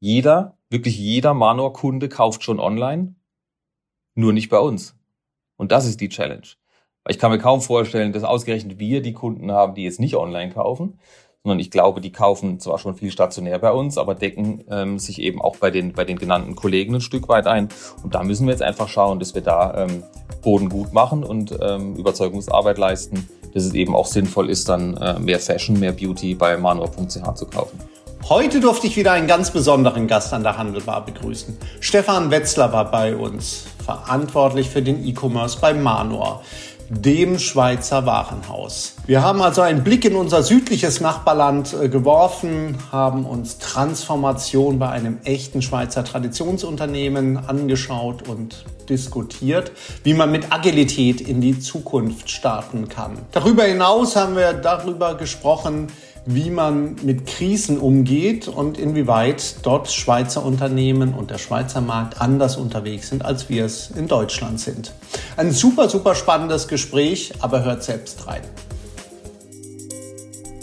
[0.00, 3.14] Jeder, wirklich jeder Manor-Kunde kauft schon online,
[4.14, 4.96] nur nicht bei uns.
[5.56, 6.46] Und das ist die Challenge.
[7.08, 10.52] Ich kann mir kaum vorstellen, dass ausgerechnet wir die Kunden haben, die jetzt nicht online
[10.52, 10.98] kaufen,
[11.42, 15.20] sondern ich glaube, die kaufen zwar schon viel stationär bei uns, aber decken ähm, sich
[15.20, 17.68] eben auch bei den, bei den genannten Kollegen ein Stück weit ein.
[18.02, 20.02] Und da müssen wir jetzt einfach schauen, dass wir da ähm,
[20.42, 25.18] Boden gut machen und ähm, Überzeugungsarbeit leisten, dass es eben auch sinnvoll ist, dann äh,
[25.18, 27.78] mehr Fashion, mehr Beauty bei manuel.ch zu kaufen.
[28.26, 31.56] Heute durfte ich wieder einen ganz besonderen Gast an der Handelbar begrüßen.
[31.80, 36.42] Stefan Wetzler war bei uns, verantwortlich für den E-Commerce bei Manor
[36.90, 38.94] dem Schweizer Warenhaus.
[39.06, 44.88] Wir haben also einen Blick in unser südliches Nachbarland äh, geworfen, haben uns Transformation bei
[44.88, 52.88] einem echten Schweizer Traditionsunternehmen angeschaut und diskutiert, wie man mit Agilität in die Zukunft starten
[52.88, 53.18] kann.
[53.32, 55.88] Darüber hinaus haben wir darüber gesprochen,
[56.30, 62.58] wie man mit Krisen umgeht und inwieweit dort Schweizer Unternehmen und der Schweizer Markt anders
[62.58, 64.92] unterwegs sind, als wir es in Deutschland sind.
[65.38, 68.42] Ein super, super spannendes Gespräch, aber hört selbst rein.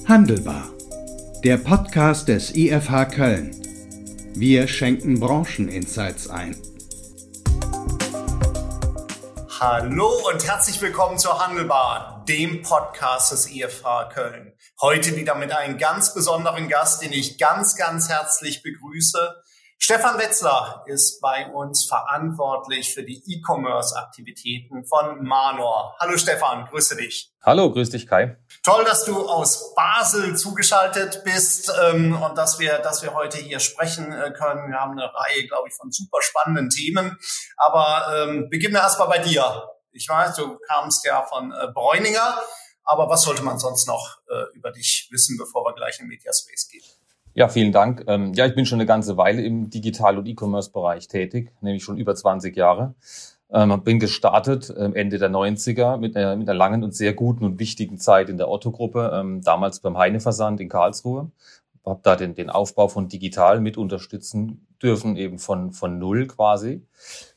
[0.07, 0.66] Handelbar.
[1.44, 3.50] Der Podcast des IFH Köln.
[4.35, 6.55] Wir schenken Brancheninsights ein.
[9.59, 14.54] Hallo und herzlich willkommen zur Handelbar, dem Podcast des IFH Köln.
[14.81, 19.36] Heute wieder mit einem ganz besonderen Gast, den ich ganz, ganz herzlich begrüße.
[19.78, 25.96] Stefan Wetzler ist bei uns verantwortlich für die E-Commerce-Aktivitäten von Manor.
[26.00, 27.31] Hallo Stefan, grüße dich.
[27.44, 28.38] Hallo, grüß dich Kai.
[28.64, 33.59] Toll, dass du aus Basel zugeschaltet bist ähm, und dass wir, dass wir heute hier
[33.59, 34.72] sprechen äh, können.
[34.72, 37.20] Wir haben eine Reihe, glaube ich, von super spannenden Themen.
[37.58, 39.70] Aber ähm, beginnen wir erstmal bei dir.
[39.95, 42.38] Ich weiß, du kamst ja von äh, Bräuninger.
[42.83, 46.69] Aber was sollte man sonst noch äh, über dich wissen, bevor wir gleich in Mediaspace
[46.69, 46.83] gehen?
[47.33, 48.03] Ja, vielen Dank.
[48.07, 51.97] Ähm, ja, ich bin schon eine ganze Weile im Digital- und E-Commerce-Bereich tätig, nämlich schon
[51.97, 52.93] über 20 Jahre.
[53.51, 57.44] Ähm, bin gestartet ähm, Ende der 90er mit einer, mit einer langen und sehr guten
[57.44, 61.31] und wichtigen Zeit in der Otto-Gruppe, ähm, damals beim Heine-Versand in Karlsruhe.
[61.85, 66.85] Habe da den, den Aufbau von Digital mit unterstützen dürfen, eben von, von null quasi.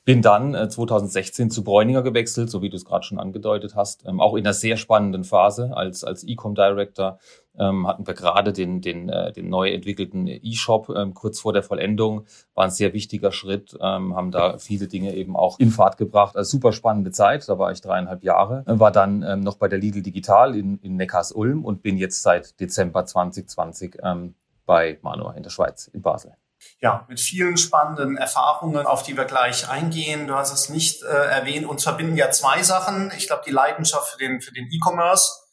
[0.08, 4.06] Bin dann äh, 2016 zu Bräuninger gewechselt, so wie du es gerade schon angedeutet hast.
[4.06, 7.18] Ähm, auch in einer sehr spannenden Phase als, als E-Com Director
[7.58, 11.62] ähm, hatten wir gerade den, den, äh, den neu entwickelten E-Shop ähm, kurz vor der
[11.62, 12.24] Vollendung.
[12.54, 16.38] War ein sehr wichtiger Schritt, ähm, haben da viele Dinge eben auch in Fahrt gebracht.
[16.38, 18.64] Also super spannende Zeit, da war ich dreieinhalb Jahre.
[18.64, 22.58] War dann ähm, noch bei der Lidl Digital in, in Neckars-Ulm und bin jetzt seit
[22.60, 26.32] Dezember 2020 ähm, bei Manor in der Schweiz, in Basel
[26.80, 30.26] ja, mit vielen spannenden Erfahrungen, auf die wir gleich eingehen.
[30.26, 31.66] Du hast es nicht äh, erwähnt.
[31.66, 33.12] Uns verbinden ja zwei Sachen.
[33.16, 35.48] Ich glaube, die Leidenschaft für den, für den E-Commerce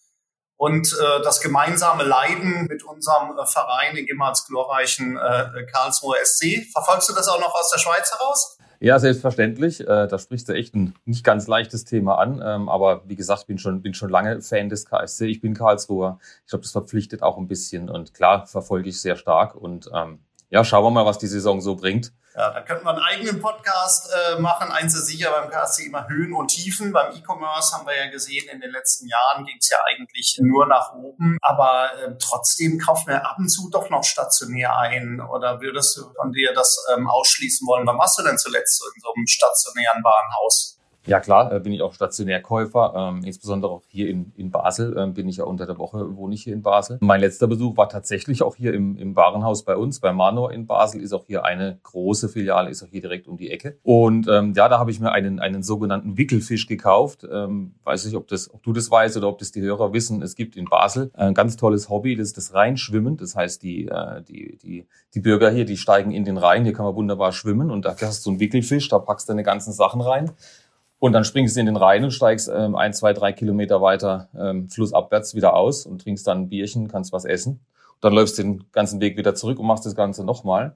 [0.57, 6.65] und äh, das gemeinsame Leiden mit unserem äh, Verein, dem ehemals glorreichen äh, Karlsruher SC.
[6.71, 8.57] Verfolgst du das auch noch aus der Schweiz heraus?
[8.79, 9.81] Ja, selbstverständlich.
[9.81, 12.41] Äh, da sprichst du echt ein nicht ganz leichtes Thema an.
[12.43, 15.27] Ähm, aber wie gesagt, bin schon, bin schon lange Fan des KSC.
[15.27, 16.19] Ich bin Karlsruher.
[16.43, 17.89] Ich glaube, das verpflichtet auch ein bisschen.
[17.89, 19.55] Und klar, verfolge ich sehr stark.
[19.55, 20.19] Und ähm,
[20.49, 22.13] ja, schauen wir mal, was die Saison so bringt.
[22.35, 24.69] Ja, da könnten wir einen eigenen Podcast äh, machen.
[24.69, 26.91] Eins ist sicher beim KSC immer Höhen und Tiefen.
[26.91, 30.67] Beim E-Commerce haben wir ja gesehen, in den letzten Jahren ging es ja eigentlich nur
[30.67, 31.37] nach oben.
[31.41, 35.21] Aber äh, trotzdem kauft man ab und zu doch noch stationär ein.
[35.21, 37.87] Oder würdest du von dir das ähm, ausschließen wollen?
[37.87, 40.74] Wann warst du denn zuletzt so in so einem stationären Warenhaus?
[41.05, 45.13] Ja klar, äh, bin ich auch Stationärkäufer, ähm, insbesondere auch hier in, in Basel ähm,
[45.13, 46.97] bin ich ja unter der Woche, wohne ich hier in Basel.
[47.01, 50.65] Mein letzter Besuch war tatsächlich auch hier im, im Warenhaus bei uns, bei Manor in
[50.65, 53.77] Basel, ist auch hier eine große Filiale, ist auch hier direkt um die Ecke.
[53.83, 57.25] Und ähm, ja, da habe ich mir einen, einen sogenannten Wickelfisch gekauft.
[57.31, 60.23] Ähm, weiß nicht, ob, das, ob du das weißt oder ob das die Hörer wissen.
[60.23, 63.17] Es gibt in Basel ein ganz tolles Hobby, das ist das Rheinschwimmen.
[63.17, 66.73] Das heißt, die, äh, die, die, die Bürger hier, die steigen in den Rhein, hier
[66.73, 69.71] kann man wunderbar schwimmen und da hast du einen Wickelfisch, da packst du deine ganzen
[69.71, 70.31] Sachen rein.
[71.05, 74.27] Und dann springst du in den Rhein und steigst ähm, ein, zwei, drei Kilometer weiter
[74.35, 77.59] ähm, flussabwärts wieder aus und trinkst dann ein Bierchen, kannst was essen.
[77.93, 80.75] Und dann läufst du den ganzen Weg wieder zurück und machst das Ganze nochmal.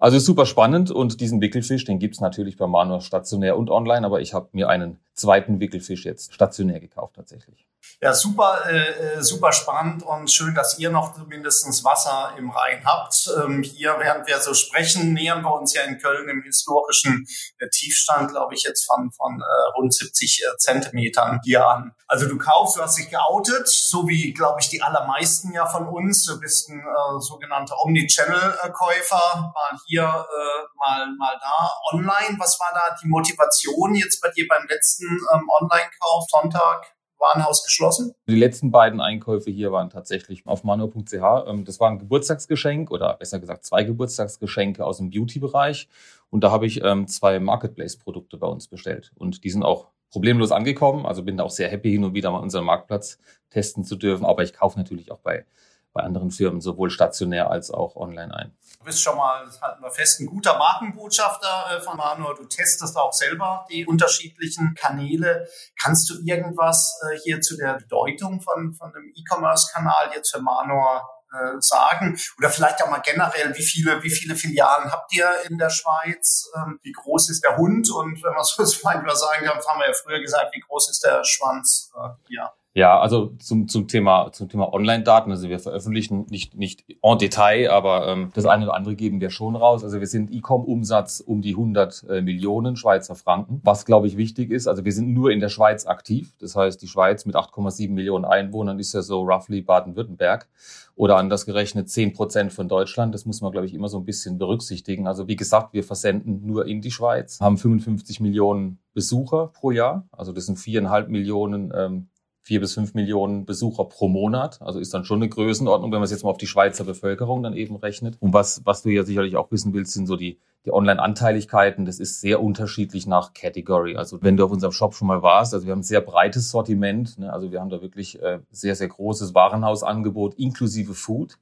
[0.00, 4.22] Also super spannend und diesen Wickelfisch, den gibt's natürlich bei Manor stationär und online, aber
[4.22, 7.66] ich habe mir einen zweiten Wickelfisch jetzt stationär gekauft tatsächlich.
[8.02, 12.82] Ja, super, äh, äh, super spannend und schön, dass ihr noch zumindestens Wasser im Rhein
[12.84, 13.30] habt.
[13.42, 17.26] Ähm, hier, während wir so sprechen, nähern wir uns ja in Köln im historischen
[17.58, 21.92] äh, Tiefstand, glaube ich, jetzt von, von äh, rund 70 äh, Zentimetern hier an.
[22.06, 25.86] Also du kaufst, du hast dich geoutet, so wie, glaube ich, die allermeisten ja von
[25.86, 26.24] uns.
[26.24, 32.38] Du bist ein äh, sogenannter Omnichannel-Käufer, mal hier, äh, mal, mal da, online.
[32.38, 36.94] Was war da die Motivation jetzt bei dir beim letzten ähm, Online-Kauf Sonntag?
[37.20, 38.14] Warenhaus geschlossen?
[38.26, 41.12] Die letzten beiden Einkäufe hier waren tatsächlich auf mano.ch.
[41.46, 45.88] Ähm, das war ein Geburtstagsgeschenk oder besser gesagt zwei Geburtstagsgeschenke aus dem Beauty-Bereich.
[46.30, 49.12] Und da habe ich ähm, zwei Marketplace-Produkte bei uns bestellt.
[49.16, 51.06] Und die sind auch problemlos angekommen.
[51.06, 53.18] Also bin auch sehr happy, hin und wieder mal unseren Marktplatz
[53.50, 54.24] testen zu dürfen.
[54.24, 55.44] Aber ich kaufe natürlich auch bei
[55.92, 58.56] bei anderen Firmen sowohl stationär als auch online ein.
[58.78, 62.34] Du bist schon mal, das halten wir fest, ein guter Markenbotschafter äh, von Manor.
[62.34, 65.46] Du testest auch selber die unterschiedlichen Kanäle.
[65.80, 71.10] Kannst du irgendwas äh, hier zu der Bedeutung von, von einem E-Commerce-Kanal jetzt für Manor
[71.32, 72.18] äh, sagen?
[72.38, 76.50] Oder vielleicht auch mal generell, wie viele, wie viele Filialen habt ihr in der Schweiz?
[76.56, 77.90] Ähm, wie groß ist der Hund?
[77.90, 81.04] Und wenn man so manchmal sagen kann, haben wir ja früher gesagt, wie groß ist
[81.04, 81.92] der Schwanz?
[82.28, 82.52] ja.
[82.80, 85.30] Ja, also zum, zum Thema, zum Thema Online-Daten.
[85.30, 89.28] Also wir veröffentlichen nicht, nicht en Detail, aber ähm, das eine oder andere geben wir
[89.28, 89.84] schon raus.
[89.84, 93.60] Also wir sind E-Com-Umsatz um die 100 äh, Millionen Schweizer Franken.
[93.64, 96.32] Was, glaube ich, wichtig ist, also wir sind nur in der Schweiz aktiv.
[96.40, 100.48] Das heißt, die Schweiz mit 8,7 Millionen Einwohnern ist ja so roughly Baden-Württemberg
[100.96, 103.14] oder anders gerechnet 10 Prozent von Deutschland.
[103.14, 105.06] Das muss man, glaube ich, immer so ein bisschen berücksichtigen.
[105.06, 110.08] Also wie gesagt, wir versenden nur in die Schweiz, haben 55 Millionen Besucher pro Jahr.
[110.12, 112.08] Also das sind viereinhalb Millionen ähm,
[112.42, 114.60] vier bis fünf Millionen Besucher pro Monat.
[114.62, 117.42] Also ist dann schon eine Größenordnung, wenn man es jetzt mal auf die Schweizer Bevölkerung
[117.42, 118.16] dann eben rechnet.
[118.20, 121.84] Und was, was du ja sicherlich auch wissen willst, sind so die, die Online-Anteiligkeiten.
[121.84, 123.96] Das ist sehr unterschiedlich nach Category.
[123.96, 126.50] Also wenn du auf unserem Shop schon mal warst, also wir haben ein sehr breites
[126.50, 127.18] Sortiment.
[127.18, 127.32] Ne?
[127.32, 131.38] Also wir haben da wirklich äh, sehr, sehr großes Warenhausangebot inklusive Food.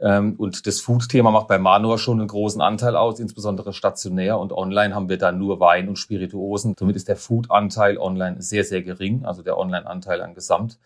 [0.00, 4.52] Ähm, und das Food-Thema macht bei Manor schon einen großen Anteil aus, insbesondere stationär und
[4.52, 6.74] online haben wir da nur Wein und Spirituosen.
[6.78, 10.78] Somit ist der Food-Anteil online sehr, sehr gering, also der Online-Anteil an Gesamt.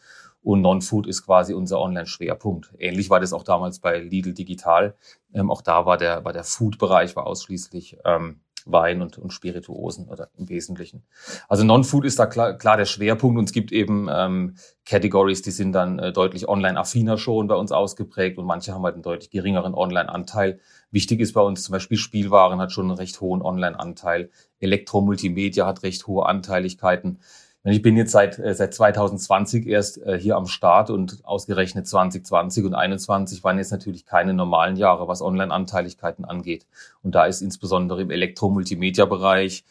[0.44, 2.72] Und Non-Food ist quasi unser Online-Schwerpunkt.
[2.78, 4.96] Ähnlich war das auch damals bei Lidl Digital.
[5.32, 10.08] Ähm, auch da war der, war der Food-Bereich war ausschließlich ähm, Wein und, und Spirituosen
[10.08, 11.04] oder im Wesentlichen.
[11.48, 15.50] Also Non-Food ist da klar, klar der Schwerpunkt und es gibt eben ähm, Categories, die
[15.50, 19.30] sind dann äh, deutlich online-affiner schon bei uns ausgeprägt und manche haben halt einen deutlich
[19.30, 20.60] geringeren Online-Anteil.
[20.90, 24.30] Wichtig ist bei uns zum Beispiel Spielwaren hat schon einen recht hohen Online-Anteil.
[24.60, 27.18] Elektromultimedia hat recht hohe Anteiligkeiten.
[27.64, 32.64] Ich bin jetzt seit, äh, seit 2020 erst äh, hier am Start und ausgerechnet 2020
[32.64, 36.66] und 2021 waren jetzt natürlich keine normalen Jahre, was Online-Anteiligkeiten angeht.
[37.04, 39.64] Und da ist insbesondere im Elektro-Multimedia-Bereich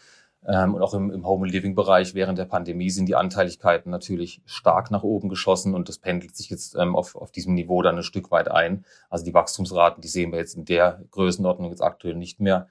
[0.48, 5.04] ähm, und auch im, im Home-Living-Bereich während der Pandemie sind die Anteiligkeiten natürlich stark nach
[5.04, 8.32] oben geschossen und das pendelt sich jetzt ähm, auf, auf diesem Niveau dann ein Stück
[8.32, 8.86] weit ein.
[9.10, 12.68] Also die Wachstumsraten, die sehen wir jetzt in der Größenordnung jetzt aktuell nicht mehr.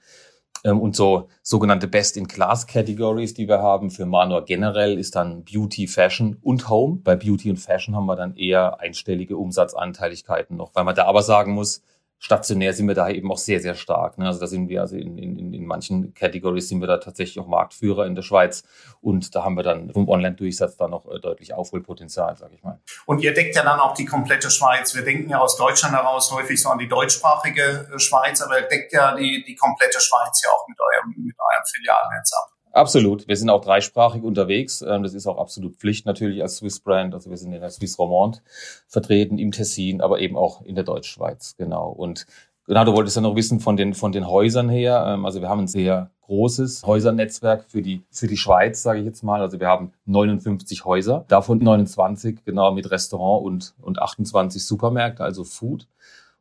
[0.64, 6.36] Ähm, und so sogenannte Best-in-Class-Categories, die wir haben für Manor generell, ist dann Beauty, Fashion
[6.42, 7.00] und Home.
[7.02, 11.22] Bei Beauty und Fashion haben wir dann eher einstellige Umsatzanteiligkeiten noch, weil man da aber
[11.22, 11.82] sagen muss,
[12.20, 14.18] stationär sind wir da eben auch sehr, sehr stark.
[14.18, 14.26] Ne?
[14.26, 17.48] Also da sind wir, also in, in, in manchen Categories sind wir da tatsächlich auch
[17.48, 18.62] Marktführer in der Schweiz
[19.00, 22.78] und da haben wir dann vom Online-Durchsatz da noch äh, deutlich Aufholpotenzial, sage ich mal.
[23.06, 24.94] Und ihr deckt ja dann auch die komplette Schweiz.
[24.94, 28.68] Wir denken ja aus Deutschland heraus häufig so an die deutschsprachige äh, Schweiz, aber ihr
[28.68, 32.59] deckt ja die, die komplette Schweiz ja auch mit eurem, mit eurem Filialnetz ab.
[32.72, 33.26] Absolut.
[33.26, 34.82] Wir sind auch dreisprachig unterwegs.
[34.82, 37.14] Ähm, das ist auch absolut Pflicht natürlich als Swiss Brand.
[37.14, 38.38] Also wir sind in der Swiss Romande
[38.86, 41.56] vertreten, im Tessin, aber eben auch in der Deutschschweiz.
[41.58, 41.90] Genau.
[41.90, 42.26] Und
[42.66, 45.04] genau, du wolltest ja noch wissen von den, von den Häusern her.
[45.08, 49.04] Ähm, also wir haben ein sehr großes Häusernetzwerk für die, für die Schweiz, sage ich
[49.04, 49.40] jetzt mal.
[49.40, 55.42] Also wir haben 59 Häuser, davon 29 genau mit Restaurant und, und 28 Supermärkte, also
[55.42, 55.88] Food.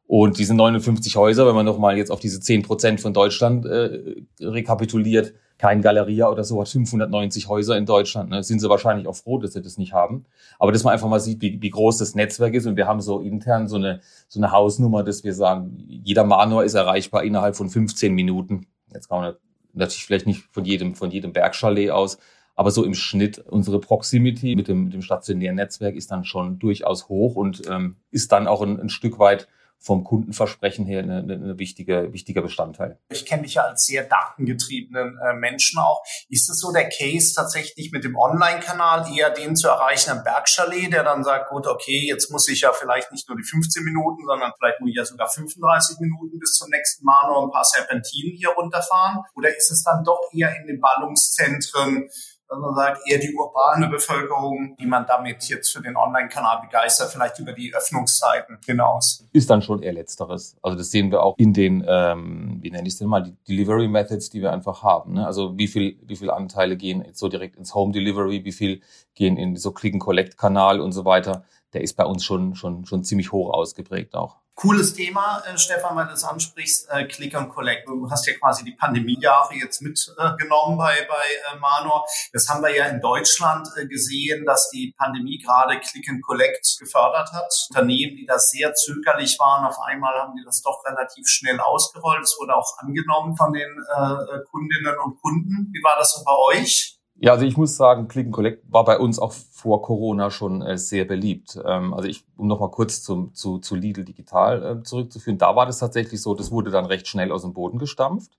[0.06, 4.16] Und diese 59 Häuser, wenn man nochmal jetzt auf diese 10 Prozent von Deutschland äh,
[4.40, 8.30] rekapituliert, kein Galeria oder so hat 590 Häuser in Deutschland.
[8.30, 8.42] Ne?
[8.44, 10.26] Sind sie wahrscheinlich auch froh, dass sie das nicht haben.
[10.58, 12.66] Aber dass man einfach mal sieht, wie, wie groß das Netzwerk ist.
[12.66, 14.00] Und wir haben so intern so eine,
[14.30, 18.68] so eine Hausnummer, dass wir sagen, jeder Manor ist erreichbar innerhalb von 15 Minuten.
[18.94, 19.34] Jetzt kann man
[19.74, 22.20] natürlich vielleicht nicht von jedem, von jedem Bergchalet aus.
[22.56, 26.58] Aber so im Schnitt unsere Proximity mit dem, mit dem stationären Netzwerk ist dann schon
[26.58, 29.50] durchaus hoch und ähm, ist dann auch ein, ein Stück weit
[29.82, 33.00] vom Kundenversprechen her eine, eine wichtige, wichtiger Bestandteil.
[33.10, 36.04] Ich kenne dich ja als sehr datengetriebenen äh, Menschen auch.
[36.28, 40.92] Ist es so der Case tatsächlich mit dem Online-Kanal eher den zu erreichen am Bergchalet,
[40.92, 44.26] der dann sagt, gut, okay, jetzt muss ich ja vielleicht nicht nur die 15 Minuten,
[44.26, 47.64] sondern vielleicht muss ich ja sogar 35 Minuten bis zum nächsten Mal noch ein paar
[47.66, 49.24] Serpentinen hier runterfahren?
[49.36, 52.10] Oder ist es dann doch eher in den Ballungszentren
[52.50, 57.12] dass man sagt, eher die urbane Bevölkerung, die man damit jetzt für den Online-Kanal begeistert,
[57.12, 59.24] vielleicht über die Öffnungszeiten hinaus.
[59.32, 60.58] Ist dann schon eher Letzteres.
[60.64, 63.36] Also das sehen wir auch in den, ähm, wie nenne ich es denn mal, die
[63.48, 65.14] Delivery Methods, die wir einfach haben.
[65.14, 65.26] Ne?
[65.28, 68.82] Also wie viel, wie viel Anteile gehen jetzt so direkt ins Home Delivery, wie viel
[69.14, 71.44] gehen in so Click-and-Collect-Kanal und so weiter.
[71.74, 74.38] Der ist bei uns schon, schon, schon ziemlich hoch ausgeprägt auch.
[74.60, 77.88] Cooles Thema, äh, Stefan, weil du es ansprichst, äh, Click and Collect.
[77.88, 82.06] Du hast ja quasi die Pandemiejahre jetzt mitgenommen äh, bei, bei äh, Manor.
[82.34, 86.76] Das haben wir ja in Deutschland äh, gesehen, dass die Pandemie gerade Click and Collect
[86.78, 87.54] gefördert hat.
[87.70, 92.24] Unternehmen, die da sehr zögerlich waren, auf einmal haben die das doch relativ schnell ausgerollt.
[92.24, 95.72] Es wurde auch angenommen von den äh, Kundinnen und Kunden.
[95.72, 96.99] Wie war das so bei euch?
[97.22, 100.62] Ja, also ich muss sagen, Click and Collect war bei uns auch vor Corona schon
[100.62, 101.60] äh, sehr beliebt.
[101.66, 105.66] Ähm, also ich, um nochmal kurz zum, zu, zu Lidl Digital äh, zurückzuführen, da war
[105.66, 108.32] das tatsächlich so, das wurde dann recht schnell aus dem Boden gestampft,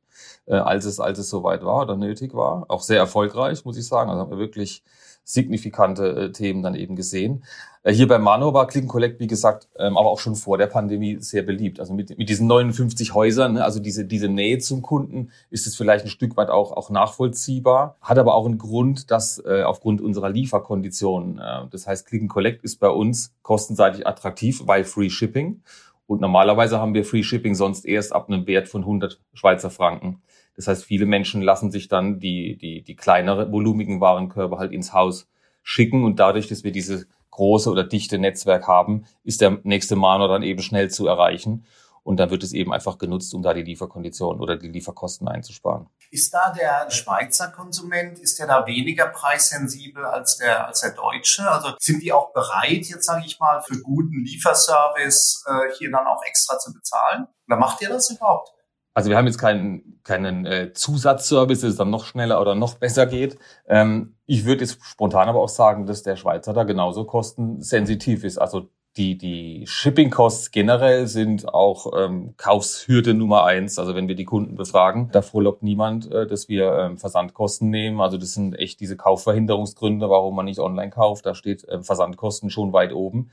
[0.46, 2.64] äh, als es, als es soweit war oder nötig war.
[2.68, 4.08] Auch sehr erfolgreich, muss ich sagen.
[4.08, 4.82] Also haben wir wirklich
[5.24, 7.44] signifikante äh, Themen dann eben gesehen.
[7.82, 10.66] Äh, hier bei Mano war Click Collect, wie gesagt, ähm, aber auch schon vor der
[10.66, 11.80] Pandemie sehr beliebt.
[11.80, 15.76] Also mit, mit diesen 59 Häusern, ne, also diese, diese Nähe zum Kunden, ist es
[15.76, 17.96] vielleicht ein Stück weit auch, auch nachvollziehbar.
[18.02, 22.62] Hat aber auch einen Grund, dass äh, aufgrund unserer Lieferkonditionen, äh, das heißt Click Collect
[22.64, 25.62] ist bei uns kostenseitig attraktiv, weil Free Shipping.
[26.06, 30.20] Und normalerweise haben wir Free Shipping sonst erst ab einem Wert von 100 Schweizer Franken.
[30.56, 34.92] Das heißt, viele Menschen lassen sich dann die, die, die kleinere volumigen Warenkörbe halt ins
[34.92, 35.28] Haus
[35.62, 40.28] schicken und dadurch, dass wir diese große oder dichte Netzwerk haben, ist der nächste Mano
[40.28, 41.66] dann eben schnell zu erreichen.
[42.02, 45.86] Und dann wird es eben einfach genutzt, um da die Lieferkonditionen oder die Lieferkosten einzusparen.
[46.10, 51.48] Ist da der Schweizer Konsument, ist der da weniger preissensibel als der, als der Deutsche?
[51.48, 56.06] Also sind die auch bereit, jetzt sage ich mal, für guten Lieferservice äh, hier dann
[56.06, 57.28] auch extra zu bezahlen?
[57.46, 58.50] Oder macht ihr das überhaupt?
[58.94, 62.74] Also wir haben jetzt keinen, keinen äh, Zusatzservice, dass es dann noch schneller oder noch
[62.74, 63.38] besser geht.
[63.68, 68.38] Ähm, ich würde jetzt spontan aber auch sagen, dass der Schweizer da genauso kostensensitiv ist.
[68.38, 73.78] Also die, die Shipping-Costs generell sind auch ähm, Kaufshürde Nummer eins.
[73.78, 78.00] Also wenn wir die Kunden befragen, da frohlockt niemand, äh, dass wir ähm, Versandkosten nehmen.
[78.00, 81.24] Also das sind echt diese Kaufverhinderungsgründe, warum man nicht online kauft.
[81.26, 83.30] Da steht äh, Versandkosten schon weit oben.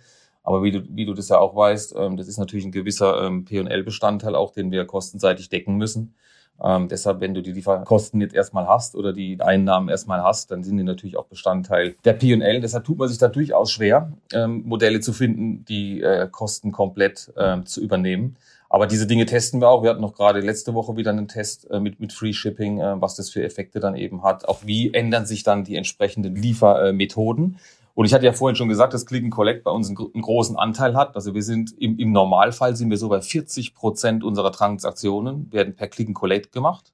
[0.48, 3.22] Aber wie du, wie du das ja auch weißt, ähm, das ist natürlich ein gewisser
[3.22, 6.16] ähm, P&L-Bestandteil auch, den wir kostenseitig decken müssen.
[6.64, 10.64] Ähm, deshalb, wenn du die Lieferkosten jetzt erstmal hast oder die Einnahmen erstmal hast, dann
[10.64, 12.62] sind die natürlich auch Bestandteil der P&L.
[12.62, 17.30] Deshalb tut man sich da durchaus schwer, ähm, Modelle zu finden, die äh, Kosten komplett
[17.36, 18.38] ähm, zu übernehmen.
[18.70, 19.84] Aber diese Dinge testen wir auch.
[19.84, 23.02] Wir hatten noch gerade letzte Woche wieder einen Test äh, mit, mit Free Shipping, äh,
[23.02, 24.48] was das für Effekte dann eben hat.
[24.48, 27.58] Auch wie ändern sich dann die entsprechenden Liefermethoden.
[27.98, 30.56] Und ich hatte ja vorhin schon gesagt, dass Click and Collect bei uns einen, großen
[30.56, 31.16] Anteil hat.
[31.16, 35.76] Also wir sind im, im Normalfall sind wir so bei 40 Prozent unserer Transaktionen werden
[35.76, 36.94] per Click and Collect gemacht.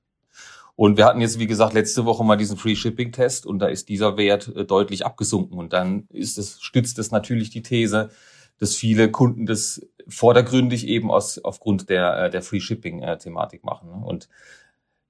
[0.78, 3.68] Und wir hatten jetzt, wie gesagt, letzte Woche mal diesen Free Shipping Test und da
[3.68, 5.60] ist dieser Wert äh, deutlich abgesunken.
[5.60, 8.10] Und dann ist es, stützt es natürlich die These,
[8.60, 13.66] dass viele Kunden das vordergründig eben aus, aufgrund der, äh, der Free Shipping äh, Thematik
[13.66, 13.90] machen.
[13.90, 14.30] Und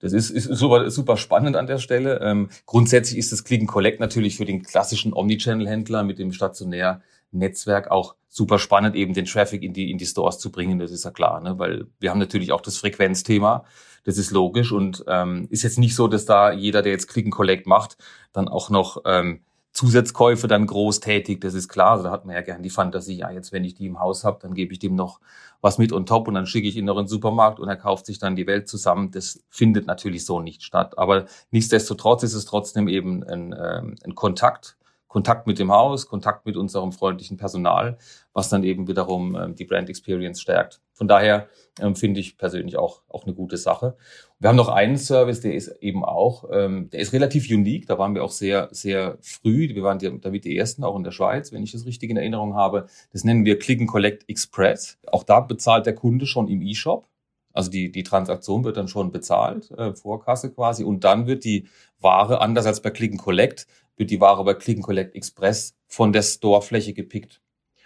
[0.03, 2.19] das ist, ist super, super spannend an der Stelle.
[2.21, 7.01] Ähm, grundsätzlich ist das Click and Collect natürlich für den klassischen Omnichannel-Händler mit dem stationär
[7.31, 10.77] Netzwerk auch super spannend, eben den Traffic in die, in die Stores zu bringen.
[10.77, 11.57] Das ist ja klar, ne?
[11.57, 13.63] weil wir haben natürlich auch das Frequenzthema.
[14.03, 17.25] Das ist logisch und ähm, ist jetzt nicht so, dass da jeder, der jetzt Click
[17.25, 17.95] and Collect macht,
[18.33, 19.39] dann auch noch ähm,
[19.73, 21.91] Zusatzkäufe dann groß tätig, das ist klar.
[21.91, 24.23] Also da hat man ja gern die Fantasie, ja, jetzt wenn ich die im Haus
[24.23, 25.19] habe, dann gebe ich dem noch
[25.61, 27.75] was mit on top und dann schicke ich ihn noch in den Supermarkt und er
[27.75, 29.11] kauft sich dann die Welt zusammen.
[29.11, 30.97] Das findet natürlich so nicht statt.
[30.97, 34.77] Aber nichtsdestotrotz ist es trotzdem eben ein, ähm, ein Kontakt,
[35.07, 37.97] Kontakt mit dem Haus, Kontakt mit unserem freundlichen Personal,
[38.33, 40.81] was dann eben wiederum ähm, die Brand Experience stärkt.
[40.91, 41.47] Von daher
[41.79, 43.95] ähm, finde ich persönlich auch, auch eine gute Sache.
[44.43, 47.87] Wir haben noch einen Service, der ist eben auch, ähm, der ist relativ unique.
[47.87, 49.73] Da waren wir auch sehr, sehr früh.
[49.73, 52.53] Wir waren damit die ersten, auch in der Schweiz, wenn ich das richtig in Erinnerung
[52.53, 52.87] habe.
[53.13, 54.97] Das nennen wir Click and Collect Express.
[55.09, 57.07] Auch da bezahlt der Kunde schon im E-Shop.
[57.53, 60.83] Also die, die Transaktion wird dann schon bezahlt, äh, Vorkasse quasi.
[60.83, 61.69] Und dann wird die
[62.01, 65.77] Ware, anders als bei Click and Collect, wird die Ware bei Click and Collect Express
[65.87, 67.39] von der Storefläche gepickt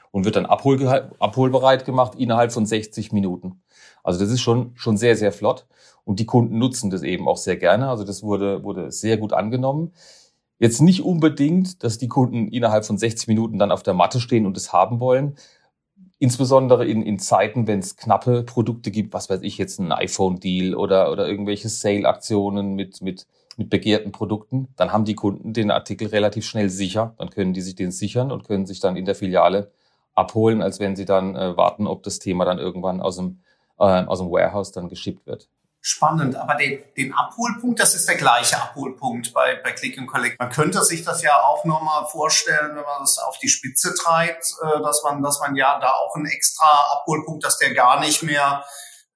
[0.09, 0.87] und wird dann abhol,
[1.19, 3.61] abholbereit gemacht innerhalb von 60 Minuten.
[4.03, 5.67] Also das ist schon, schon sehr, sehr flott.
[6.07, 7.89] Und die Kunden nutzen das eben auch sehr gerne.
[7.89, 9.91] Also das wurde, wurde sehr gut angenommen.
[10.57, 14.45] Jetzt nicht unbedingt, dass die Kunden innerhalb von 60 Minuten dann auf der Matte stehen
[14.45, 15.35] und es haben wollen.
[16.17, 20.75] Insbesondere in, in Zeiten, wenn es knappe Produkte gibt, was weiß ich jetzt, ein iPhone-Deal
[20.75, 26.09] oder, oder irgendwelche Sale-Aktionen mit, mit mit begehrten Produkten, dann haben die Kunden den Artikel
[26.09, 27.15] relativ schnell sicher.
[27.17, 29.71] Dann können die sich den sichern und können sich dann in der Filiale
[30.13, 33.39] abholen, als wenn sie dann äh, warten, ob das Thema dann irgendwann aus dem,
[33.79, 35.49] äh, aus dem Warehouse dann geschippt wird.
[35.89, 40.37] Spannend, aber den, den Abholpunkt, das ist der gleiche Abholpunkt bei, bei Click and Collect.
[40.37, 44.43] Man könnte sich das ja auch nochmal vorstellen, wenn man das auf die Spitze treibt,
[44.61, 48.21] äh, dass man, dass man ja da auch einen extra Abholpunkt, dass der gar nicht
[48.21, 48.65] mehr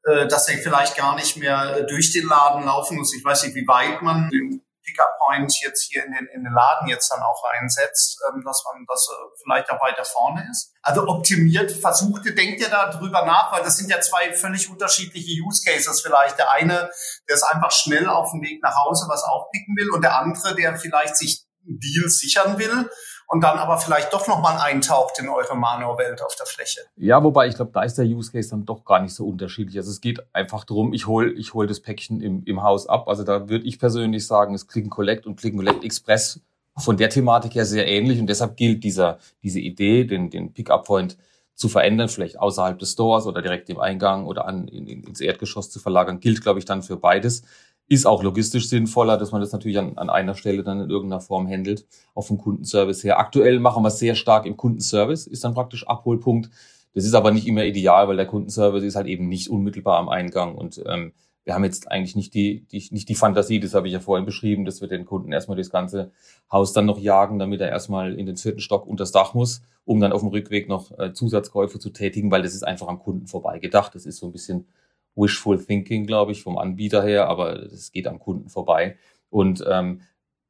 [0.03, 3.13] äh, dass er vielleicht gar nicht mehr durch den Laden laufen muss.
[3.13, 6.87] Ich weiß nicht, wie weit man den Pickup-Point jetzt hier in den, in den Laden
[6.87, 10.73] jetzt dann auch reinsetzt, ähm, dass man das äh, vielleicht auch weiter vorne ist.
[10.81, 15.41] Also optimiert, versuchte, denkt ihr da drüber nach, weil das sind ja zwei völlig unterschiedliche
[15.43, 16.37] Use Cases vielleicht.
[16.37, 16.89] Der eine,
[17.27, 20.55] der ist einfach schnell auf dem Weg nach Hause was aufpicken will und der andere,
[20.55, 22.89] der vielleicht sich Deal sichern will
[23.31, 26.81] und dann aber vielleicht doch nochmal eintaucht in eure Mano-Welt auf der Fläche.
[26.97, 29.77] Ja, wobei ich glaube, da ist der Use Case dann doch gar nicht so unterschiedlich.
[29.77, 33.07] Also es geht einfach darum, ich hole ich hol das Päckchen im, im Haus ab.
[33.07, 36.41] Also da würde ich persönlich sagen, ist Click Collect und Click Collect Express
[36.77, 41.17] von der Thematik her sehr ähnlich und deshalb gilt dieser, diese Idee, den, den Pickup-Point
[41.55, 45.69] zu verändern, vielleicht außerhalb des Stores oder direkt im Eingang oder an, in, ins Erdgeschoss
[45.69, 47.43] zu verlagern, gilt, glaube ich, dann für beides.
[47.91, 51.19] Ist auch logistisch sinnvoller, dass man das natürlich an, an einer Stelle dann in irgendeiner
[51.19, 53.19] Form handelt, auch vom Kundenservice her.
[53.19, 56.49] Aktuell machen wir es sehr stark im Kundenservice, ist dann praktisch Abholpunkt.
[56.93, 60.07] Das ist aber nicht immer ideal, weil der Kundenservice ist halt eben nicht unmittelbar am
[60.07, 61.11] Eingang und ähm,
[61.43, 64.25] wir haben jetzt eigentlich nicht die, die, nicht die Fantasie, das habe ich ja vorhin
[64.25, 66.11] beschrieben, dass wir den Kunden erstmal das ganze
[66.49, 69.63] Haus dann noch jagen, damit er erstmal in den vierten Stock unter das Dach muss,
[69.83, 72.99] um dann auf dem Rückweg noch äh, Zusatzkäufe zu tätigen, weil das ist einfach am
[72.99, 73.95] Kunden vorbei gedacht.
[73.95, 74.65] Das ist so ein bisschen
[75.15, 78.97] wishful thinking, glaube ich, vom Anbieter her, aber es geht am Kunden vorbei.
[79.29, 80.01] Und ähm,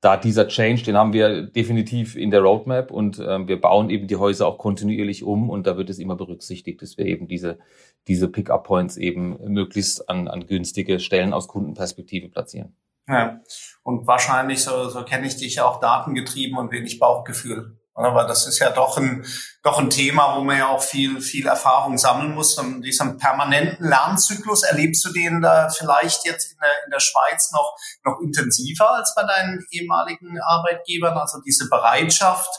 [0.01, 4.07] da dieser Change, den haben wir definitiv in der Roadmap und ähm, wir bauen eben
[4.07, 7.59] die Häuser auch kontinuierlich um und da wird es immer berücksichtigt, dass wir eben diese,
[8.07, 12.75] diese Pick-up-Points eben möglichst an, an günstige Stellen aus Kundenperspektive platzieren.
[13.07, 13.41] Ja.
[13.83, 17.77] Und wahrscheinlich, so, so kenne ich dich, auch datengetrieben und wenig Bauchgefühl.
[17.93, 19.25] Aber das ist ja doch ein,
[19.63, 22.57] doch ein Thema, wo man ja auch viel, viel Erfahrung sammeln muss.
[22.57, 27.51] Und diesen permanenten Lernzyklus, erlebst du den da vielleicht jetzt in der, in der Schweiz
[27.51, 31.17] noch, noch intensiver als bei deinen ehemaligen Arbeitgebern?
[31.17, 32.49] Also diese Bereitschaft,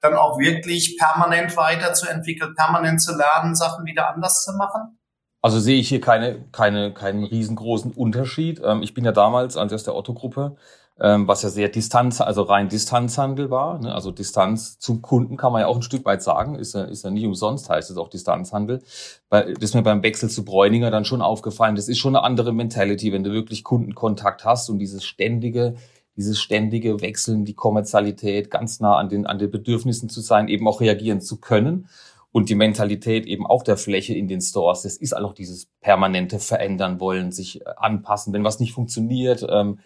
[0.00, 4.98] dann auch wirklich permanent weiterzuentwickeln, permanent zu lernen, Sachen wieder anders zu machen?
[5.42, 8.60] Also sehe ich hier keine, keine, keinen riesengroßen Unterschied.
[8.64, 10.56] Ähm, ich bin ja damals, als aus der Otto-Gruppe,
[10.98, 13.78] ähm, was ja sehr Distanz, also rein Distanzhandel war.
[13.78, 13.94] Ne?
[13.94, 17.04] Also Distanz zum Kunden kann man ja auch ein Stück weit sagen, ist ja, ist
[17.04, 18.82] ja nicht umsonst, heißt es auch Distanzhandel.
[19.28, 22.52] Das ist mir beim Wechsel zu Bräuninger dann schon aufgefallen, das ist schon eine andere
[22.52, 25.76] Mentality, wenn du wirklich Kundenkontakt hast und dieses ständige,
[26.16, 30.66] dieses ständige Wechseln, die Kommerzialität, ganz nah an den, an den Bedürfnissen zu sein, eben
[30.66, 31.88] auch reagieren zu können.
[32.32, 36.38] Und die Mentalität eben auch der Fläche in den Stores, das ist auch dieses permanente
[36.38, 39.78] Verändern wollen, sich anpassen, wenn was nicht funktioniert, ähm,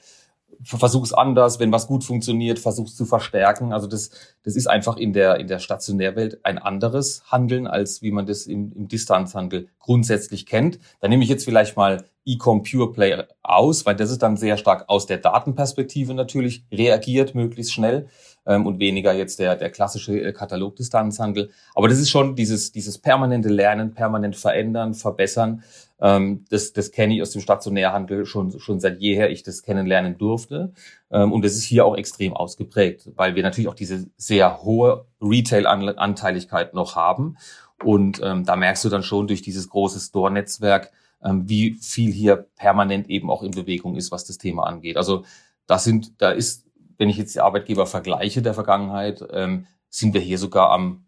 [0.63, 3.73] versuch's anders, wenn was gut funktioniert, versuch's zu verstärken.
[3.73, 4.11] Also das,
[4.43, 8.47] das ist einfach in der, in der Stationärwelt ein anderes Handeln, als wie man das
[8.47, 10.79] im, im Distanzhandel grundsätzlich kennt.
[11.01, 14.57] Da nehme ich jetzt vielleicht mal Ecom Pure Play aus, weil das ist dann sehr
[14.57, 18.09] stark aus der Datenperspektive natürlich reagiert, möglichst schnell
[18.51, 21.51] ähm, und weniger jetzt der, der klassische äh, Katalogdistanzhandel.
[21.75, 25.63] Aber das ist schon dieses, dieses permanente Lernen, permanent verändern, verbessern.
[26.01, 30.19] Ähm, das, das kenne ich aus dem Stationärhandel schon, schon seit jeher ich das kennenlernen
[30.19, 30.73] durfte.
[31.13, 35.07] Ähm, und das ist hier auch extrem ausgeprägt, weil wir natürlich auch diese sehr hohe
[35.23, 37.37] Retail-Anteiligkeit noch haben.
[37.85, 40.91] Und ähm, da merkst du dann schon durch dieses große Store-Netzwerk,
[41.23, 44.97] ähm, wie viel hier permanent eben auch in Bewegung ist, was das Thema angeht.
[44.97, 45.25] Also
[45.67, 46.67] das sind, da ist,
[47.01, 51.07] wenn ich jetzt die Arbeitgeber vergleiche der Vergangenheit, ähm, sind wir hier sogar am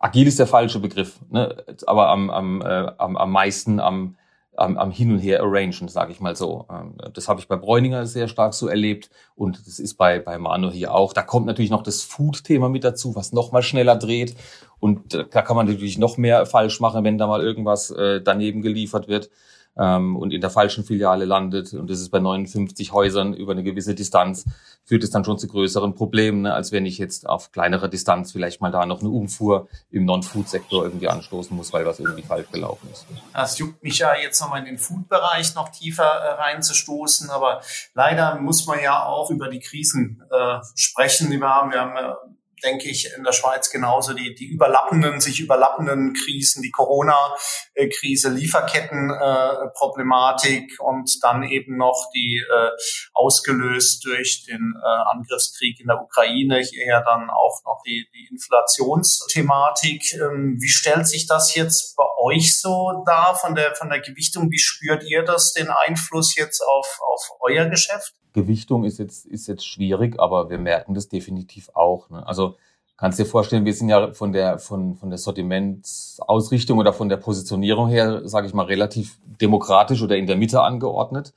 [0.00, 1.64] agil ist der falsche Begriff, ne?
[1.86, 4.16] aber am, am, äh, am, am meisten am,
[4.56, 6.66] am, am Hin und Her arrangen, sage ich mal so.
[6.68, 10.36] Ähm, das habe ich bei Bräuninger sehr stark so erlebt und das ist bei, bei
[10.36, 11.12] Manu hier auch.
[11.12, 14.34] Da kommt natürlich noch das Food-Thema mit dazu, was noch mal schneller dreht
[14.80, 18.20] und äh, da kann man natürlich noch mehr falsch machen, wenn da mal irgendwas äh,
[18.20, 19.30] daneben geliefert wird
[19.76, 23.62] ähm, und in der falschen Filiale landet und das ist bei 59 Häusern über eine
[23.62, 24.44] gewisse Distanz,
[24.84, 28.32] führt es dann schon zu größeren Problemen, ne, als wenn ich jetzt auf kleinerer Distanz
[28.32, 32.50] vielleicht mal da noch eine Umfuhr im Non-Food-Sektor irgendwie anstoßen muss, weil was irgendwie falsch
[32.52, 33.06] gelaufen ist.
[33.32, 37.62] Das juckt mich ja jetzt nochmal in den Food-Bereich noch tiefer äh, reinzustoßen, aber
[37.94, 41.72] leider muss man ja auch über die Krisen äh, sprechen, die wir haben.
[41.72, 42.14] Wir haben äh,
[42.64, 50.80] denke ich, in der Schweiz genauso die, die überlappenden, sich überlappenden Krisen, die Corona-Krise, Lieferkettenproblematik
[50.80, 52.70] und dann eben noch die äh,
[53.12, 58.28] ausgelöst durch den äh, Angriffskrieg in der Ukraine, hier ja dann auch noch die, die
[58.30, 60.14] Inflationsthematik.
[60.14, 64.50] Ähm, wie stellt sich das jetzt bei euch so dar von der, von der Gewichtung?
[64.50, 68.14] Wie spürt ihr das, den Einfluss jetzt auf, auf euer Geschäft?
[68.34, 72.10] Gewichtung ist jetzt, ist jetzt schwierig, aber wir merken das definitiv auch.
[72.10, 72.26] Ne?
[72.26, 72.56] Also
[72.96, 77.16] kannst dir vorstellen, wir sind ja von der, von, von der Sortimentsausrichtung oder von der
[77.16, 81.32] Positionierung her, sage ich mal, relativ demokratisch oder in der Mitte angeordnet.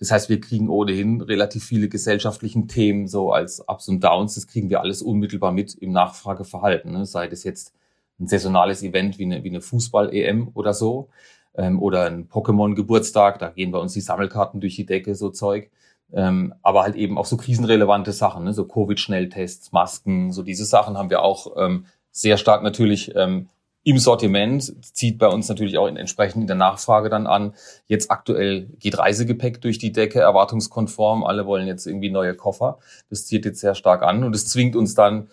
[0.00, 4.34] Das heißt, wir kriegen ohnehin relativ viele gesellschaftlichen Themen so als Ups und Downs.
[4.34, 6.90] Das kriegen wir alles unmittelbar mit im Nachfrageverhalten.
[6.92, 7.06] Ne?
[7.06, 7.74] Sei das jetzt
[8.18, 11.08] ein saisonales Event wie eine, wie eine Fußball-EM oder so
[11.54, 13.38] ähm, oder ein Pokémon-Geburtstag.
[13.38, 15.70] Da gehen bei uns die Sammelkarten durch die Decke, so Zeug
[16.12, 18.52] Ähm, aber halt eben auch so krisenrelevante Sachen, ne?
[18.52, 23.48] so Covid-Schnelltests, Masken, so diese Sachen haben wir auch ähm, sehr stark natürlich ähm,
[23.82, 27.54] im Sortiment, zieht bei uns natürlich auch in, entsprechend in der Nachfrage dann an.
[27.86, 31.24] Jetzt aktuell geht Reisegepäck durch die Decke, erwartungskonform.
[31.24, 32.78] Alle wollen jetzt irgendwie neue Koffer.
[33.08, 35.28] Das zieht jetzt sehr stark an und es zwingt uns dann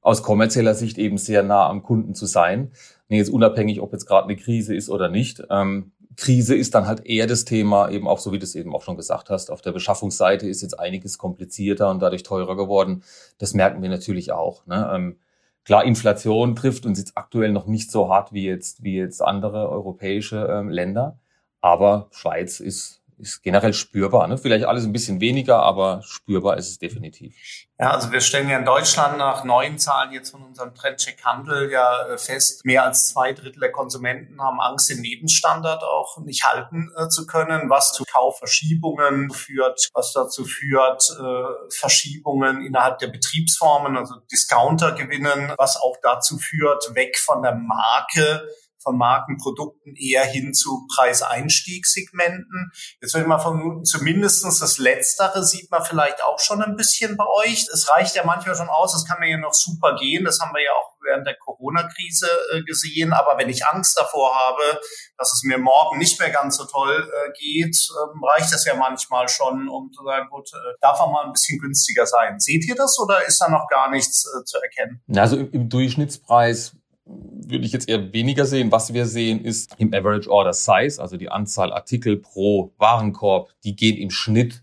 [0.00, 2.72] aus kommerzieller Sicht eben sehr nah am Kunden zu sein.
[3.08, 5.42] Nee, jetzt unabhängig, ob jetzt gerade eine Krise ist oder nicht.
[5.50, 8.74] Ähm, Krise ist dann halt eher das Thema, eben auch so wie du es eben
[8.74, 13.02] auch schon gesagt hast, auf der Beschaffungsseite ist jetzt einiges komplizierter und dadurch teurer geworden.
[13.38, 14.66] Das merken wir natürlich auch.
[14.66, 14.90] Ne?
[14.94, 15.18] Ähm,
[15.64, 19.68] klar, Inflation trifft uns jetzt aktuell noch nicht so hart wie jetzt, wie jetzt andere
[19.68, 21.18] europäische ähm, Länder.
[21.60, 24.26] Aber Schweiz ist ist generell spürbar.
[24.26, 24.36] Ne?
[24.36, 27.34] Vielleicht alles ein bisschen weniger, aber spürbar ist es definitiv.
[27.78, 31.70] Ja, also wir stellen ja in Deutschland nach neuen Zahlen jetzt von unserem Trendcheck Handel
[31.70, 36.44] ja äh, fest, mehr als zwei Drittel der Konsumenten haben Angst, den Lebensstandard auch nicht
[36.44, 43.08] halten äh, zu können, was zu Kaufverschiebungen führt, was dazu führt, äh, Verschiebungen innerhalb der
[43.08, 48.42] Betriebsformen, also Discounter gewinnen, was auch dazu führt, weg von der Marke
[48.82, 52.72] von Markenprodukten eher hin zu Preiseinstiegssegmenten.
[53.00, 57.16] Jetzt würde ich mal vermuten, zumindestens das Letztere sieht man vielleicht auch schon ein bisschen
[57.16, 57.68] bei euch.
[57.72, 60.24] Es reicht ja manchmal schon aus, es kann mir ja noch super gehen.
[60.24, 63.12] Das haben wir ja auch während der Corona-Krise äh, gesehen.
[63.12, 64.80] Aber wenn ich Angst davor habe,
[65.18, 68.74] dass es mir morgen nicht mehr ganz so toll äh, geht, ähm, reicht das ja
[68.74, 72.38] manchmal schon, um zu sagen, gut, äh, darf auch mal ein bisschen günstiger sein.
[72.38, 75.02] Seht ihr das oder ist da noch gar nichts äh, zu erkennen?
[75.16, 78.72] Also im Durchschnittspreis würde ich jetzt eher weniger sehen.
[78.72, 83.74] Was wir sehen, ist im Average Order Size, also die Anzahl Artikel pro Warenkorb, die
[83.74, 84.62] geht im Schnitt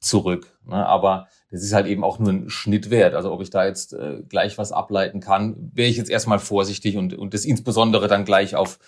[0.00, 0.58] zurück.
[0.66, 0.86] Ne?
[0.86, 3.14] Aber das ist halt eben auch nur ein Schnittwert.
[3.14, 6.96] Also ob ich da jetzt äh, gleich was ableiten kann, wäre ich jetzt erstmal vorsichtig
[6.96, 8.78] und, und das insbesondere dann gleich auf,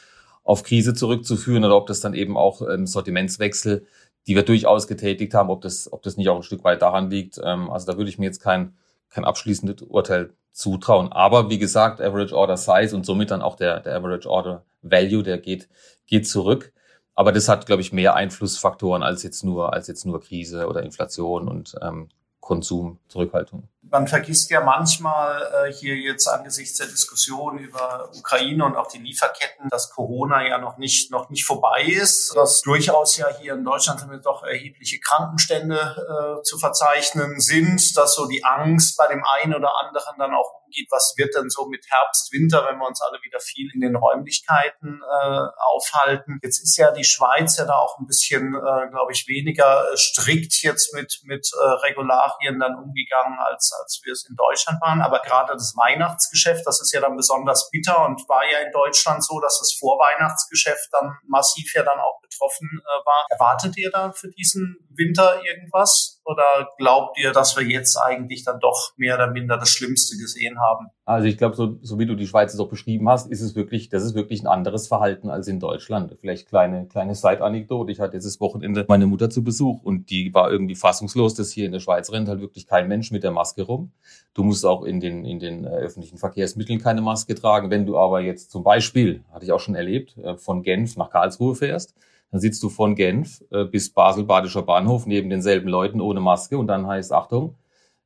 [0.44, 3.86] auf Krise zurückzuführen oder ob das dann eben auch ähm, Sortimentswechsel,
[4.26, 7.10] die wir durchaus getätigt haben, ob das, ob das nicht auch ein Stück weit daran
[7.10, 7.40] liegt.
[7.42, 8.74] Ähm, also da würde ich mir jetzt kein,
[9.10, 11.12] kein abschließendes Urteil zutrauen.
[11.12, 15.22] Aber wie gesagt, Average Order Size und somit dann auch der, der Average Order Value,
[15.22, 15.68] der geht,
[16.06, 16.72] geht zurück.
[17.14, 20.82] Aber das hat, glaube ich, mehr Einflussfaktoren als jetzt nur, als jetzt nur Krise oder
[20.82, 22.08] Inflation und ähm,
[22.40, 23.68] Konsumzurückhaltung.
[23.82, 28.98] Man vergisst ja manchmal äh, hier jetzt angesichts der Diskussion über Ukraine und auch die
[28.98, 33.64] Lieferketten, dass Corona ja noch nicht noch nicht vorbei ist, dass durchaus ja hier in
[33.64, 39.22] Deutschland sind doch erhebliche Krankenstände äh, zu verzeichnen sind, dass so die Angst bei dem
[39.40, 42.86] einen oder anderen dann auch umgeht, was wird denn so mit Herbst, Winter, wenn wir
[42.86, 46.38] uns alle wieder viel in den Räumlichkeiten äh, aufhalten.
[46.42, 50.62] Jetzt ist ja die Schweiz ja da auch ein bisschen, äh, glaube ich, weniger strikt
[50.62, 55.02] jetzt mit mit äh, Regularien dann umgegangen als als wir es in Deutschland waren.
[55.02, 59.24] Aber gerade das Weihnachtsgeschäft, das ist ja dann besonders bitter und war ja in Deutschland
[59.24, 63.26] so, dass das Vorweihnachtsgeschäft dann massiv ja dann auch betroffen äh, war.
[63.30, 66.19] Erwartet ihr da für diesen Winter irgendwas?
[66.24, 70.60] Oder glaubt ihr, dass wir jetzt eigentlich dann doch mehr oder minder das Schlimmste gesehen
[70.60, 70.88] haben?
[71.04, 73.88] Also ich glaube, so, so wie du die Schweiz so beschrieben hast, ist es wirklich,
[73.88, 76.14] das ist wirklich ein anderes Verhalten als in Deutschland.
[76.20, 77.90] Vielleicht kleine, kleine Side-Anekdote.
[77.90, 81.50] Ich hatte jetzt das Wochenende meine Mutter zu Besuch und die war irgendwie fassungslos, dass
[81.50, 83.90] hier in der Schweiz rennt halt wirklich kein Mensch mit der Maske rum.
[84.34, 87.70] Du musst auch in den, in den äh, öffentlichen Verkehrsmitteln keine Maske tragen.
[87.70, 91.10] Wenn du aber jetzt zum Beispiel, hatte ich auch schon erlebt, äh, von Genf nach
[91.10, 91.94] Karlsruhe fährst,
[92.30, 96.66] dann sitzt du von Genf äh, bis Basel-Badischer Bahnhof neben denselben Leuten ohne Maske und
[96.66, 97.56] dann heißt, Achtung,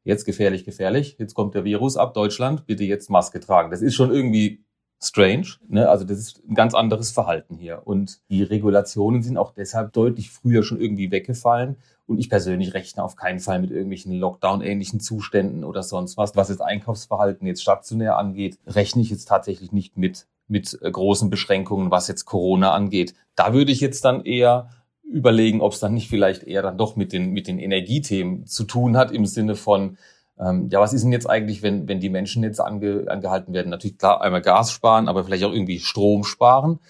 [0.04, 3.70] jetzt gefährlich, gefährlich, jetzt kommt der Virus ab Deutschland, bitte jetzt Maske tragen.
[3.70, 4.64] Das ist schon irgendwie
[5.02, 5.46] strange.
[5.68, 5.88] Ne?
[5.88, 7.82] Also das ist ein ganz anderes Verhalten hier.
[7.84, 11.76] Und die Regulationen sind auch deshalb deutlich früher schon irgendwie weggefallen.
[12.06, 16.36] Und ich persönlich rechne auf keinen Fall mit irgendwelchen Lockdown-ähnlichen Zuständen oder sonst was.
[16.36, 21.30] Was jetzt Einkaufsverhalten jetzt stationär angeht, rechne ich jetzt tatsächlich nicht mit mit äh, großen
[21.30, 23.14] Beschränkungen, was jetzt Corona angeht.
[23.34, 24.70] Da würde ich jetzt dann eher
[25.02, 28.64] überlegen, ob es dann nicht vielleicht eher dann doch mit den, mit den Energiethemen zu
[28.64, 29.98] tun hat, im Sinne von,
[30.38, 33.70] ähm, ja, was ist denn jetzt eigentlich, wenn, wenn die Menschen jetzt ange, angehalten werden?
[33.70, 36.80] Natürlich klar, einmal Gas sparen, aber vielleicht auch irgendwie Strom sparen.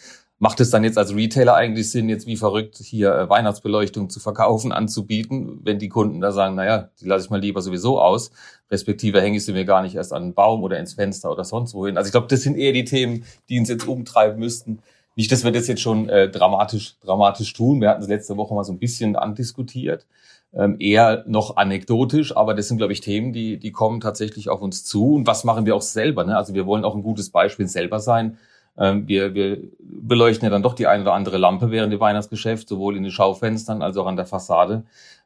[0.45, 4.21] Macht es dann jetzt als Retailer eigentlich Sinn, jetzt wie verrückt hier äh, Weihnachtsbeleuchtung zu
[4.21, 8.31] verkaufen, anzubieten, wenn die Kunden da sagen, naja, die lasse ich mal lieber sowieso aus,
[8.71, 11.45] respektive hänge ich sie mir gar nicht erst an einen Baum oder ins Fenster oder
[11.45, 11.97] sonst wohin.
[11.97, 14.81] Also ich glaube, das sind eher die Themen, die uns jetzt umtreiben müssten.
[15.17, 17.81] Nicht, dass wir das jetzt schon äh, dramatisch, dramatisch tun.
[17.81, 20.07] Wir hatten es letzte Woche mal so ein bisschen andiskutiert.
[20.53, 24.61] Ähm, eher noch anekdotisch, aber das sind, glaube ich, Themen, die, die kommen tatsächlich auf
[24.61, 25.15] uns zu.
[25.15, 26.23] Und was machen wir auch selber?
[26.25, 26.37] Ne?
[26.37, 28.37] Also wir wollen auch ein gutes Beispiel selber sein
[28.77, 32.97] wir, wir beleuchten ja dann doch die eine oder andere Lampe während dem Weihnachtsgeschäft, sowohl
[32.97, 34.85] in den Schaufenstern als auch an der Fassade.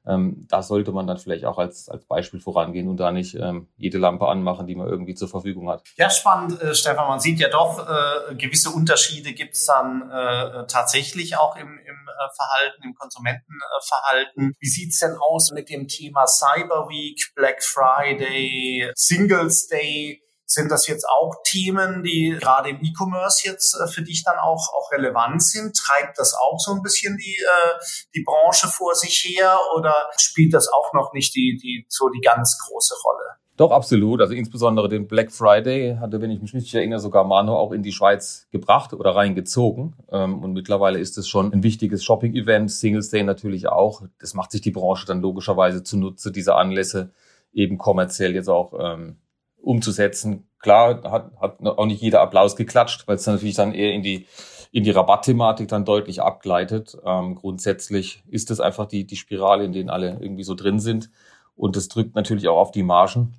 [0.09, 3.69] Ähm, da sollte man dann vielleicht auch als, als Beispiel vorangehen und da nicht ähm,
[3.77, 5.83] jede Lampe anmachen, die man irgendwie zur Verfügung hat.
[5.97, 7.09] Ja, spannend, äh, Stefan.
[7.09, 11.97] Man sieht ja doch, äh, gewisse Unterschiede gibt es dann äh, tatsächlich auch im, im
[12.35, 14.55] Verhalten, im Konsumentenverhalten.
[14.59, 20.23] Wie sieht's denn aus mit dem Thema Cyber Week, Black Friday, Singles Day?
[20.51, 24.73] Sind das jetzt auch Themen, die gerade im E-Commerce jetzt äh, für dich dann auch,
[24.75, 25.77] auch relevant sind?
[25.77, 27.75] Treibt das auch so ein bisschen die, äh,
[28.15, 32.21] die Branche vor sich her oder spielt das auch noch nicht die, die, so die
[32.21, 33.39] ganz große Rolle?
[33.59, 34.23] Doch, absolut.
[34.23, 37.83] Also insbesondere den Black Friday hatte, wenn ich mich richtig erinnere, sogar Mano auch in
[37.83, 39.97] die Schweiz gebracht oder reingezogen.
[40.11, 44.01] Ähm, und mittlerweile ist es schon ein wichtiges Shopping-Event, Singles Day natürlich auch.
[44.19, 47.11] Das macht sich die Branche dann logischerweise zunutze, diese Anlässe
[47.53, 49.19] eben kommerziell jetzt auch ähm,
[49.61, 50.49] umzusetzen.
[50.59, 54.27] Klar, hat, hat auch nicht jeder Applaus geklatscht, weil es natürlich dann eher in die
[54.71, 56.97] in die Rabattthematik dann deutlich abgleitet.
[57.05, 61.11] Ähm, grundsätzlich ist es einfach die, die Spirale, in denen alle irgendwie so drin sind.
[61.57, 63.35] Und das drückt natürlich auch auf die Margen.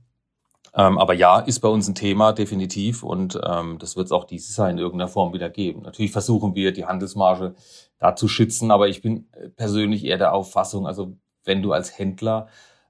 [0.74, 3.04] Ähm, aber ja, ist bei uns ein Thema, definitiv.
[3.04, 5.84] Und ähm, das wird es auch dieses Jahr in irgendeiner Form wieder geben.
[5.84, 7.56] Natürlich versuchen wir, die Handelsmarge
[8.00, 8.72] da zu schützen.
[8.72, 12.48] Aber ich bin persönlich eher der Auffassung, also wenn du als Händler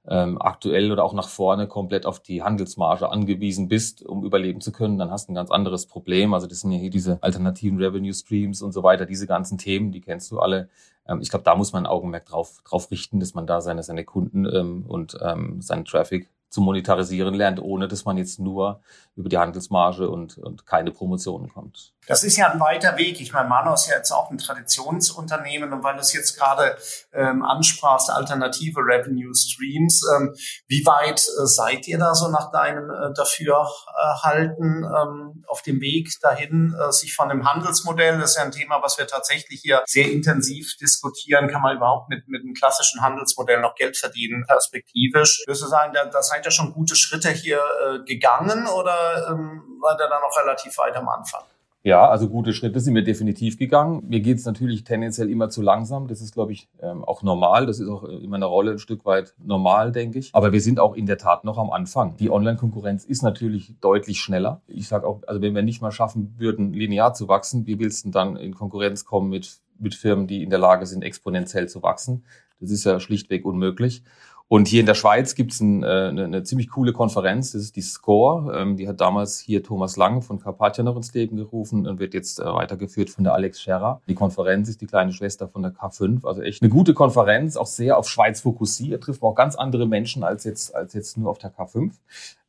[0.10, 4.72] ähm, aktuell oder auch nach vorne komplett auf die Handelsmarge angewiesen bist, um überleben zu
[4.72, 6.34] können, dann hast du ein ganz anderes Problem.
[6.34, 9.92] Also das sind ja hier diese alternativen Revenue Streams und so weiter, diese ganzen Themen,
[9.92, 10.70] die kennst du alle.
[11.08, 13.84] Ähm, ich glaube, da muss man ein Augenmerk drauf, drauf richten, dass man da seine,
[13.84, 18.82] seine Kunden ähm, und ähm, seinen Traffic zu monetarisieren lernt, ohne dass man jetzt nur
[19.16, 21.94] über die Handelsmarge und, und keine Promotionen kommt.
[22.08, 23.22] Das ist ja ein weiter Weg.
[23.22, 26.76] Ich meine, Mano ist ja jetzt auch ein Traditionsunternehmen und weil du es jetzt gerade
[27.14, 30.34] ähm, ansprachst, alternative Revenue Streams, ähm,
[30.68, 36.10] wie weit äh, seid ihr da so nach deinem äh, Dafürhalten ähm, auf dem Weg
[36.22, 39.84] dahin, äh, sich von dem Handelsmodell, das ist ja ein Thema, was wir tatsächlich hier
[39.86, 45.44] sehr intensiv diskutieren, kann man überhaupt mit, mit einem klassischen Handelsmodell noch Geld verdienen, perspektivisch.
[45.46, 49.62] Würdest du sagen, da, da seid ihr schon gute Schritte hier äh, gegangen oder ähm,
[49.82, 51.42] seid ihr da noch relativ weit am Anfang?
[51.82, 54.04] Ja, also gute Schritte sind wir definitiv gegangen.
[54.08, 56.08] Mir geht's natürlich tendenziell immer zu langsam.
[56.08, 57.66] Das ist, glaube ich, ähm, auch normal.
[57.66, 60.32] Das ist auch äh, immer eine Rolle ein Stück weit normal, denke ich.
[60.34, 62.16] Aber wir sind auch in der Tat noch am Anfang.
[62.18, 64.62] Die Online-Konkurrenz ist natürlich deutlich schneller.
[64.68, 68.06] Ich sage auch, also wenn wir nicht mal schaffen würden, linear zu wachsen, wie willst
[68.06, 71.82] du dann in Konkurrenz kommen mit, mit Firmen, die in der Lage sind, exponentiell zu
[71.82, 72.24] wachsen?
[72.60, 74.04] Das ist ja schlichtweg unmöglich.
[74.52, 77.62] Und hier in der Schweiz gibt es ein, äh, eine, eine ziemlich coole Konferenz, das
[77.62, 78.60] ist die SCORE.
[78.60, 82.16] Ähm, die hat damals hier Thomas Lang von Carpathia noch ins Leben gerufen und wird
[82.16, 84.02] jetzt äh, weitergeführt von der Alex Scherrer.
[84.08, 86.26] Die Konferenz ist die kleine Schwester von der K5.
[86.26, 90.24] Also echt eine gute Konferenz, auch sehr auf Schweiz fokussiert, trifft auch ganz andere Menschen
[90.24, 91.92] als jetzt, als jetzt nur auf der K5.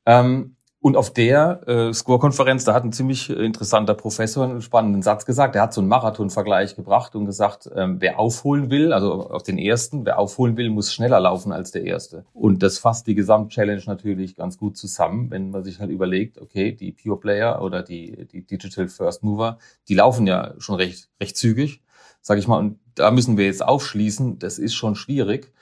[0.06, 5.02] Ähm, und auf der äh, Score-Konferenz, da hat ein ziemlich äh, interessanter Professor einen spannenden
[5.02, 5.54] Satz gesagt.
[5.54, 9.58] Der hat so einen Marathon-Vergleich gebracht und gesagt, ähm, wer aufholen will, also auf den
[9.58, 12.24] ersten, wer aufholen will, muss schneller laufen als der erste.
[12.32, 16.72] Und das fasst die Gesamtchallenge natürlich ganz gut zusammen, wenn man sich halt überlegt, okay,
[16.72, 21.36] die Pure Player oder die, die Digital First Mover, die laufen ja schon recht, recht
[21.36, 21.82] zügig,
[22.22, 22.58] sag ich mal.
[22.58, 24.38] Und da müssen wir jetzt aufschließen.
[24.38, 25.52] Das ist schon schwierig.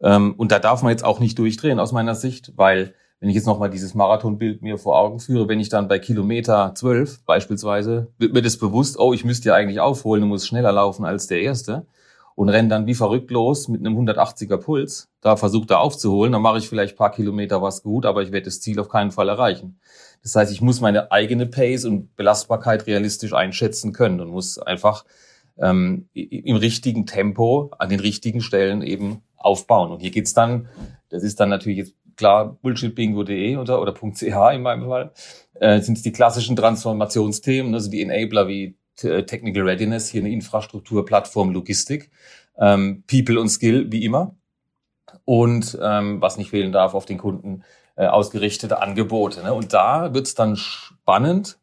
[0.00, 3.34] Ähm, und da darf man jetzt auch nicht durchdrehen aus meiner Sicht, weil wenn ich
[3.34, 8.08] jetzt nochmal dieses Marathonbild mir vor Augen führe, wenn ich dann bei Kilometer 12 beispielsweise,
[8.18, 11.26] wird mir das bewusst, oh, ich müsste ja eigentlich aufholen und muss schneller laufen als
[11.26, 11.86] der Erste
[12.36, 16.42] und renne dann wie verrückt los mit einem 180er Puls, da versucht er aufzuholen, dann
[16.42, 19.28] mache ich vielleicht paar Kilometer was gut, aber ich werde das Ziel auf keinen Fall
[19.28, 19.80] erreichen.
[20.22, 25.04] Das heißt, ich muss meine eigene Pace und Belastbarkeit realistisch einschätzen können und muss einfach
[25.56, 29.90] ähm, im richtigen Tempo an den richtigen Stellen eben aufbauen.
[29.90, 30.68] Und hier geht's dann,
[31.08, 35.12] das ist dann natürlich jetzt klar bullshitbingo.de oder, oder .ch in meinem Fall,
[35.54, 40.30] äh, sind es die klassischen Transformationsthemen, also die Enabler wie äh, Technical Readiness, hier eine
[40.30, 42.10] Infrastruktur, Plattform, Logistik,
[42.58, 44.34] ähm, People und Skill, wie immer.
[45.24, 47.62] Und ähm, was nicht fehlen darf, auf den Kunden
[47.96, 49.42] äh, ausgerichtete Angebote.
[49.42, 49.54] Ne?
[49.54, 51.58] Und da wird's dann spannend,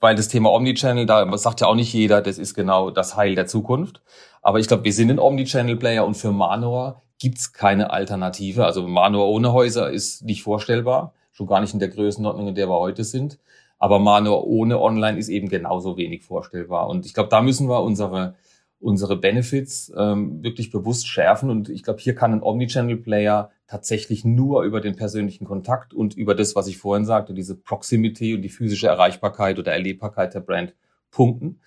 [0.00, 3.34] weil das Thema Omnichannel, da sagt ja auch nicht jeder, das ist genau das Heil
[3.34, 4.00] der Zukunft.
[4.42, 8.64] Aber ich glaube, wir sind ein Omnichannel-Player und für Manor gibt's keine Alternative.
[8.64, 12.68] Also Manor ohne Häuser ist nicht vorstellbar, schon gar nicht in der Größenordnung, in der
[12.68, 13.38] wir heute sind.
[13.78, 16.88] Aber Manor ohne Online ist eben genauso wenig vorstellbar.
[16.88, 18.34] Und ich glaube, da müssen wir unsere
[18.80, 21.50] unsere Benefits ähm, wirklich bewusst schärfen.
[21.50, 26.34] Und ich glaube, hier kann ein Omnichannel-Player tatsächlich nur über den persönlichen Kontakt und über
[26.34, 30.74] das, was ich vorhin sagte, diese Proximity und die physische Erreichbarkeit oder Erlebbarkeit der Brand
[31.10, 31.60] punkten.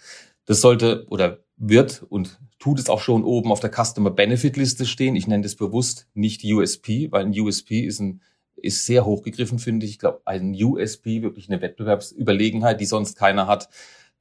[0.45, 4.86] Das sollte oder wird und tut es auch schon oben auf der Customer Benefit Liste
[4.86, 5.15] stehen.
[5.15, 8.21] Ich nenne das bewusst nicht USP, weil ein USP ist ein
[8.56, 9.93] ist sehr hochgegriffen, finde ich.
[9.93, 13.69] Ich glaube, ein USP, wirklich eine Wettbewerbsüberlegenheit, die sonst keiner hat,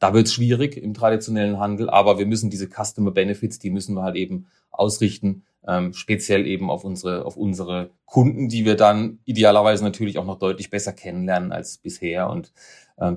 [0.00, 3.94] Da wird es schwierig im traditionellen Handel, aber wir müssen diese Customer Benefits, die müssen
[3.94, 9.18] wir halt eben ausrichten, ähm, speziell eben auf unsere, auf unsere Kunden, die wir dann
[9.26, 12.30] idealerweise natürlich auch noch deutlich besser kennenlernen als bisher.
[12.30, 12.50] Und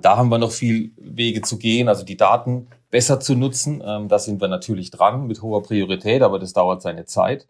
[0.01, 3.83] da haben wir noch viel Wege zu gehen, also die Daten besser zu nutzen.
[3.85, 7.47] Ähm, da sind wir natürlich dran mit hoher Priorität, aber das dauert seine Zeit.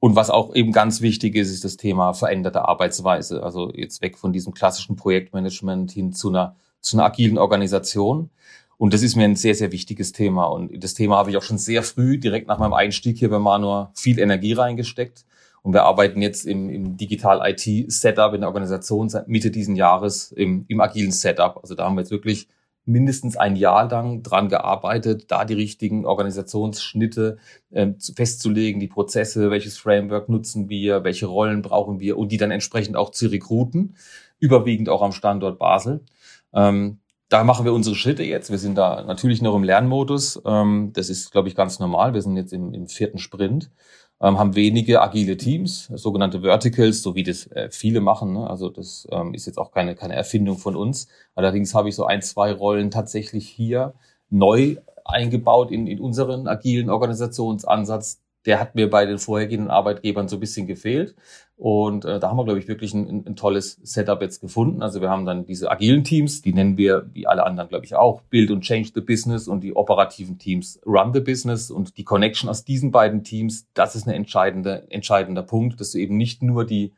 [0.00, 3.42] Und was auch eben ganz wichtig ist, ist das Thema veränderte Arbeitsweise.
[3.42, 8.30] Also jetzt weg von diesem klassischen Projektmanagement hin zu einer zu einer agilen Organisation.
[8.76, 10.44] Und das ist mir ein sehr, sehr wichtiges Thema.
[10.46, 13.38] Und das Thema habe ich auch schon sehr früh, direkt nach meinem Einstieg hier bei
[13.38, 15.24] Manor, viel Energie reingesteckt.
[15.64, 20.66] Und wir arbeiten jetzt im, im Digital-IT-Setup in der Organisation seit Mitte diesen Jahres im,
[20.68, 21.58] im agilen Setup.
[21.62, 22.48] Also da haben wir jetzt wirklich
[22.84, 27.38] mindestens ein Jahr lang dran gearbeitet, da die richtigen Organisationsschnitte
[27.70, 32.50] äh, festzulegen, die Prozesse, welches Framework nutzen wir, welche Rollen brauchen wir und die dann
[32.50, 33.96] entsprechend auch zu rekruten,
[34.40, 36.04] überwiegend auch am Standort Basel.
[36.52, 36.98] Ähm,
[37.30, 38.50] da machen wir unsere Schritte jetzt.
[38.50, 40.42] Wir sind da natürlich noch im Lernmodus.
[40.44, 42.12] Ähm, das ist, glaube ich, ganz normal.
[42.12, 43.72] Wir sind jetzt im, im vierten Sprint, ähm,
[44.20, 48.32] haben wenige agile Teams, sogenannte Verticals, so wie das äh, viele machen.
[48.32, 48.48] Ne?
[48.48, 51.08] Also das ähm, ist jetzt auch keine, keine Erfindung von uns.
[51.34, 53.94] Allerdings habe ich so ein, zwei Rollen tatsächlich hier
[54.30, 60.36] neu eingebaut in, in unseren agilen Organisationsansatz, der hat mir bei den vorhergehenden Arbeitgebern so
[60.36, 61.14] ein bisschen gefehlt.
[61.56, 64.82] Und äh, da haben wir, glaube ich, wirklich ein, ein, tolles Setup jetzt gefunden.
[64.82, 67.94] Also wir haben dann diese agilen Teams, die nennen wir, wie alle anderen, glaube ich,
[67.94, 71.70] auch, Build und Change the Business und die operativen Teams Run the Business.
[71.70, 75.98] Und die Connection aus diesen beiden Teams, das ist ein entscheidende, entscheidender Punkt, dass du
[75.98, 76.92] eben nicht nur die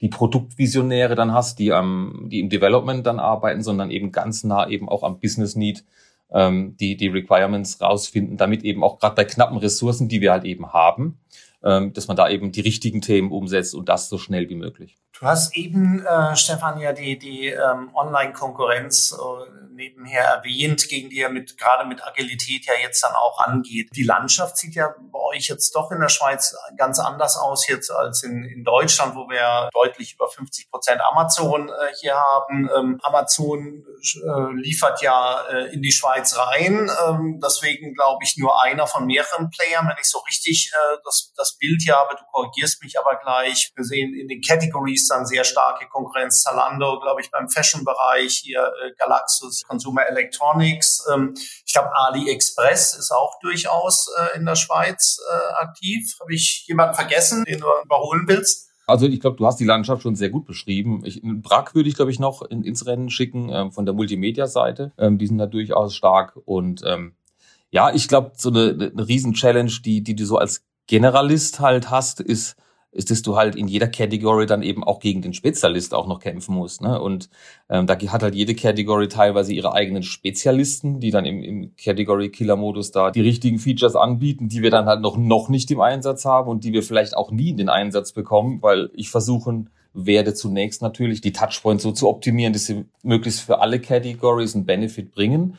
[0.00, 4.68] die Produktvisionäre dann hast, die am, die im Development dann arbeiten, sondern eben ganz nah
[4.68, 5.84] eben auch am Business Need
[6.32, 10.44] ähm, die, die Requirements rausfinden, damit eben auch gerade bei knappen Ressourcen, die wir halt
[10.44, 11.18] eben haben,
[11.62, 14.96] ähm, dass man da eben die richtigen Themen umsetzt und das so schnell wie möglich.
[15.18, 21.20] Du hast eben, äh, Stefan, ja die, die ähm, Online-Konkurrenz äh, nebenher erwähnt, gegen die
[21.20, 23.88] er mit, gerade mit Agilität ja jetzt dann auch angeht.
[23.94, 27.90] Die Landschaft sieht ja bei euch jetzt doch in der Schweiz ganz anders aus jetzt
[27.90, 32.68] als in, in Deutschland, wo wir deutlich über 50 Prozent Amazon äh, hier haben.
[32.76, 36.90] Ähm, Amazon äh, liefert ja äh, in die Schweiz rein.
[37.06, 41.32] Ähm, deswegen glaube ich nur einer von mehreren Playern, wenn ich so richtig äh, das,
[41.36, 42.16] das Bild hier habe.
[42.16, 43.70] Du korrigierst mich aber gleich.
[43.76, 46.42] Wir sehen in den Categories dann sehr starke Konkurrenz.
[46.42, 51.06] Zalando, glaube ich, beim Fashion-Bereich, hier äh, Galaxus, Consumer Electronics.
[51.12, 56.16] Ähm, ich glaube, AliExpress ist auch durchaus äh, in der Schweiz äh, aktiv.
[56.20, 58.68] Habe ich jemanden vergessen, den du überholen willst?
[58.88, 61.02] Also ich glaube, du hast die Landschaft schon sehr gut beschrieben.
[61.04, 64.92] Ich, Brack würde ich, glaube ich, noch in, ins Rennen schicken ähm, von der Multimedia-Seite.
[64.96, 66.38] Ähm, die sind da durchaus stark.
[66.46, 67.14] Und ähm,
[67.70, 72.20] ja, ich glaube, so eine, eine Riesen-Challenge, die, die du so als Generalist halt hast,
[72.20, 72.56] ist,
[72.98, 76.18] ist, dass du halt in jeder Category dann eben auch gegen den Spezialist auch noch
[76.18, 76.82] kämpfen musst.
[76.82, 77.00] Ne?
[77.00, 77.30] Und
[77.70, 82.90] ähm, da hat halt jede Category teilweise ihre eigenen Spezialisten, die dann im, im Category-Killer-Modus
[82.90, 86.50] da die richtigen Features anbieten, die wir dann halt noch, noch nicht im Einsatz haben
[86.50, 90.82] und die wir vielleicht auch nie in den Einsatz bekommen, weil ich versuchen werde zunächst
[90.82, 95.56] natürlich die Touchpoints so zu optimieren, dass sie möglichst für alle Categories einen Benefit bringen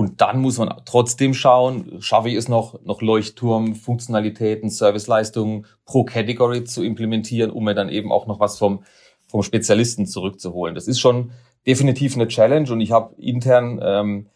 [0.00, 6.04] und dann muss man trotzdem schauen, schaffe ich es noch, noch Leuchtturm, Funktionalitäten, Serviceleistungen pro
[6.04, 8.82] Category zu implementieren, um mir dann eben auch noch was vom,
[9.28, 10.74] vom Spezialisten zurückzuholen.
[10.74, 11.32] Das ist schon
[11.66, 14.26] definitiv eine Challenge und ich habe intern ähm,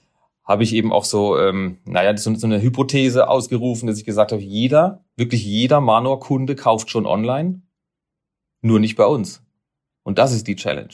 [0.44, 4.32] habe ich eben auch so, ähm, naja, so, so eine Hypothese ausgerufen, dass ich gesagt
[4.32, 7.62] habe, jeder, wirklich jeder Manor-Kunde kauft schon online,
[8.60, 9.42] nur nicht bei uns.
[10.02, 10.92] Und das ist die Challenge.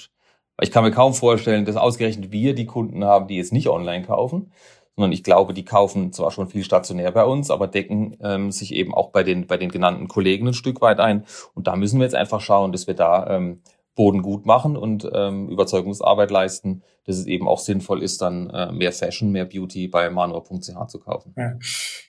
[0.60, 4.04] Ich kann mir kaum vorstellen, dass ausgerechnet wir die Kunden haben, die jetzt nicht online
[4.04, 4.52] kaufen,
[4.96, 8.74] sondern ich glaube, die kaufen zwar schon viel stationär bei uns, aber decken ähm, sich
[8.74, 11.24] eben auch bei den, bei den genannten Kollegen ein Stück weit ein.
[11.54, 13.62] Und da müssen wir jetzt einfach schauen, dass wir da ähm,
[13.94, 18.70] Boden gut machen und ähm, Überzeugungsarbeit leisten, dass es eben auch sinnvoll ist, dann äh,
[18.72, 21.34] mehr Fashion, mehr Beauty bei manua.ch zu kaufen.
[21.36, 21.52] Ja.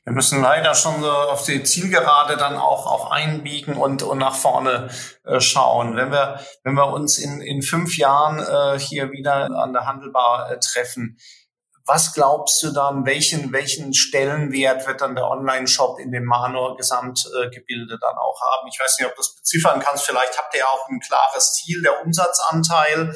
[0.04, 4.36] Wir müssen leider schon so auf die Zielgerade dann auch, auch einbiegen und, und nach
[4.36, 4.89] vorne
[5.24, 5.96] äh, schauen.
[5.96, 10.52] Wenn wir, wenn wir uns in, in fünf Jahren äh, hier wieder an der Handelbar
[10.52, 11.17] äh, treffen,
[11.86, 18.17] was glaubst du dann, welchen, welchen Stellenwert wird dann der Online-Shop in dem Manor-Gesamtgebilde dann
[18.17, 18.67] auch haben?
[18.72, 20.06] Ich weiß nicht, ob du das beziffern kannst.
[20.06, 23.15] Vielleicht habt ihr ja auch ein klares Ziel, der Umsatzanteil.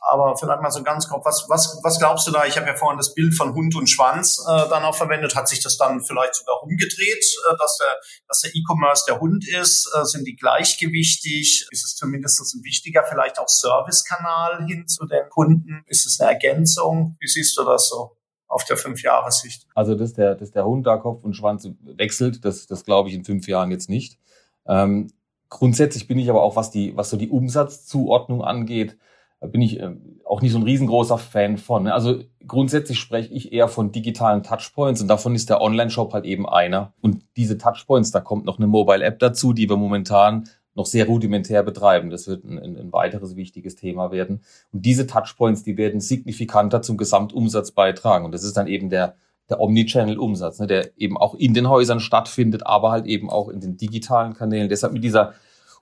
[0.00, 2.46] Aber vielleicht mal so ganz grob, was, was, was glaubst du da?
[2.46, 5.36] Ich habe ja vorhin das Bild von Hund und Schwanz äh, dann auch verwendet.
[5.36, 9.46] Hat sich das dann vielleicht sogar umgedreht, äh, dass der, dass der E-Commerce der Hund
[9.46, 9.90] ist?
[9.94, 11.66] Äh, sind die gleichgewichtig?
[11.70, 15.84] Ist es zumindest ein wichtiger, vielleicht auch Servicekanal hin zu den Kunden?
[15.86, 17.16] Ist es eine Ergänzung?
[17.20, 18.16] Wie siehst du das so?
[18.50, 19.66] auf der Fünfjahressicht.
[19.76, 23.14] Also, dass der, dass der Hund da Kopf und Schwanz wechselt, das, das glaube ich
[23.14, 24.18] in fünf Jahren jetzt nicht.
[24.66, 25.12] Ähm,
[25.48, 28.96] grundsätzlich bin ich aber auch, was die, was so die Umsatzzuordnung angeht,
[29.46, 29.90] bin ich äh,
[30.24, 31.84] auch nicht so ein riesengroßer Fan von.
[31.84, 31.94] Ne?
[31.94, 36.48] Also grundsätzlich spreche ich eher von digitalen Touchpoints und davon ist der Online-Shop halt eben
[36.48, 36.92] einer.
[37.00, 41.62] Und diese Touchpoints, da kommt noch eine Mobile-App dazu, die wir momentan noch sehr rudimentär
[41.62, 42.10] betreiben.
[42.10, 44.42] Das wird ein, ein, weiteres wichtiges Thema werden.
[44.72, 48.24] Und diese Touchpoints, die werden signifikanter zum Gesamtumsatz beitragen.
[48.24, 49.16] Und das ist dann eben der,
[49.48, 53.60] der Omnichannel-Umsatz, ne, der eben auch in den Häusern stattfindet, aber halt eben auch in
[53.60, 54.68] den digitalen Kanälen.
[54.68, 55.34] Deshalb mit dieser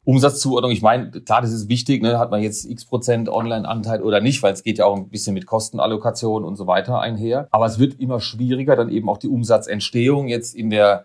[0.08, 4.22] Umsatzzuordnung, ich meine, klar, das ist wichtig, ne, hat man jetzt x Prozent Online-Anteil oder
[4.22, 7.46] nicht, weil es geht ja auch ein bisschen mit Kostenallokation und so weiter einher.
[7.50, 11.04] Aber es wird immer schwieriger, dann eben auch die Umsatzentstehung jetzt in der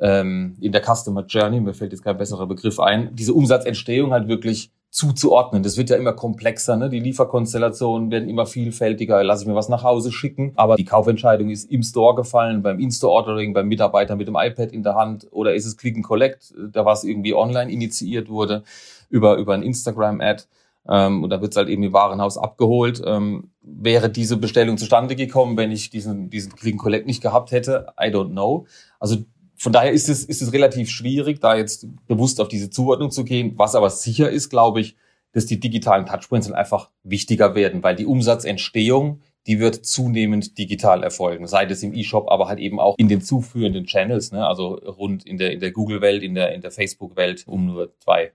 [0.00, 4.26] ähm, in der Customer Journey, mir fällt jetzt kein besserer Begriff ein, diese Umsatzentstehung halt
[4.26, 5.62] wirklich zuzuordnen.
[5.62, 6.90] Das wird ja immer komplexer, ne?
[6.90, 9.22] Die Lieferkonstellationen werden immer vielfältiger.
[9.22, 12.80] Lass ich mir was nach Hause schicken, aber die Kaufentscheidung ist im Store gefallen, beim
[12.80, 16.52] In-Store-Ordering, beim Mitarbeiter mit dem iPad in der Hand oder ist es Click and Collect,
[16.72, 18.64] da was irgendwie online initiiert wurde
[19.10, 20.44] über über ein Instagram-Ad.
[20.88, 23.00] Ähm, und da wird es halt eben im Warenhaus abgeholt.
[23.04, 27.52] Ähm, wäre diese Bestellung zustande gekommen, wenn ich diesen, diesen Click and Collect nicht gehabt
[27.52, 27.86] hätte?
[28.00, 28.66] I don't know.
[28.98, 29.18] Also
[29.60, 33.24] von daher ist es, ist es relativ schwierig, da jetzt bewusst auf diese Zuordnung zu
[33.24, 33.52] gehen.
[33.56, 34.96] Was aber sicher ist, glaube ich,
[35.32, 41.46] dass die digitalen Touchpoints einfach wichtiger werden, weil die Umsatzentstehung, die wird zunehmend digital erfolgen.
[41.46, 44.46] Sei das im E-Shop, aber halt eben auch in den zuführenden Channels, ne?
[44.46, 48.32] also rund in der, in der Google-Welt, in der, in der Facebook-Welt, um nur zwei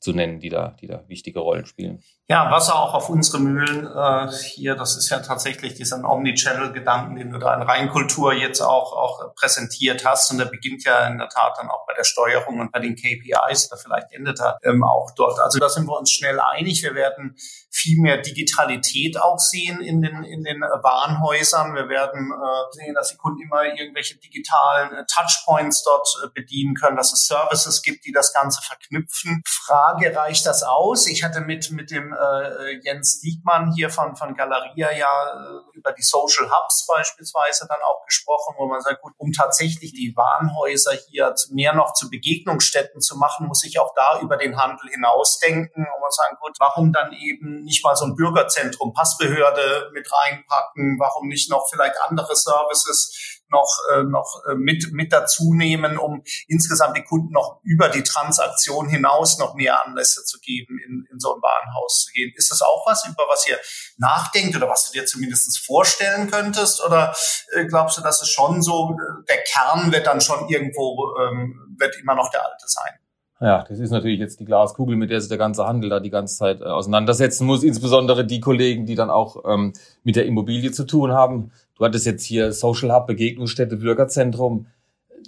[0.00, 2.02] zu nennen, die da, die da wichtige Rollen spielen.
[2.26, 4.74] Ja, Wasser auch auf unsere Mühlen äh, hier.
[4.74, 10.06] Das ist ja tatsächlich dieser Omnichannel-Gedanken, den du da in Reinkultur jetzt auch, auch präsentiert
[10.06, 10.30] hast.
[10.30, 12.94] Und der beginnt ja in der Tat dann auch bei der Steuerung und bei den
[12.94, 13.68] KPIs.
[13.68, 15.40] Da vielleicht endet er ähm, auch dort.
[15.40, 16.82] Also da sind wir uns schnell einig.
[16.82, 17.36] Wir werden
[17.70, 21.74] viel mehr Digitalität auch sehen in den, in den Warenhäusern.
[21.74, 26.74] Wir werden äh, sehen, dass die Kunden immer irgendwelche digitalen äh, Touchpoints dort äh, bedienen
[26.74, 29.42] können, dass es Services gibt, die das Ganze verknüpfen.
[29.46, 31.06] Frage, reicht das aus?
[31.06, 35.92] Ich hatte mit, mit dem äh, Jens Diekmann hier von, von Galeria ja äh, über
[35.92, 40.92] die Social Hubs beispielsweise dann auch gesprochen, wo man sagt, gut, um tatsächlich die Warenhäuser
[41.08, 45.84] hier mehr noch zu Begegnungsstätten zu machen, muss ich auch da über den Handel hinausdenken
[45.84, 50.98] und man sagen, gut, warum dann eben nicht mal so ein Bürgerzentrum, Passbehörde mit reinpacken,
[51.00, 56.22] warum nicht noch vielleicht andere Services noch, äh, noch äh, mit, mit dazu nehmen, um
[56.48, 61.18] insgesamt die Kunden noch über die Transaktion hinaus noch mehr Anlässe zu geben, in, in
[61.18, 62.32] so ein Warenhaus zu gehen.
[62.36, 63.58] Ist das auch was, über was ihr
[63.98, 66.84] nachdenkt oder was du dir zumindest vorstellen könntest?
[66.84, 67.14] Oder
[67.52, 68.96] äh, glaubst du, dass es schon so,
[69.28, 72.92] der Kern wird dann schon irgendwo, ähm, wird immer noch der alte sein?
[73.40, 76.10] Ja, das ist natürlich jetzt die Glaskugel, mit der sich der ganze Handel da die
[76.10, 77.62] ganze Zeit äh, auseinandersetzen muss.
[77.62, 79.72] Insbesondere die Kollegen, die dann auch ähm,
[80.04, 81.50] mit der Immobilie zu tun haben.
[81.76, 84.66] Du hattest jetzt hier Social Hub, Begegnungsstätte, Bürgerzentrum.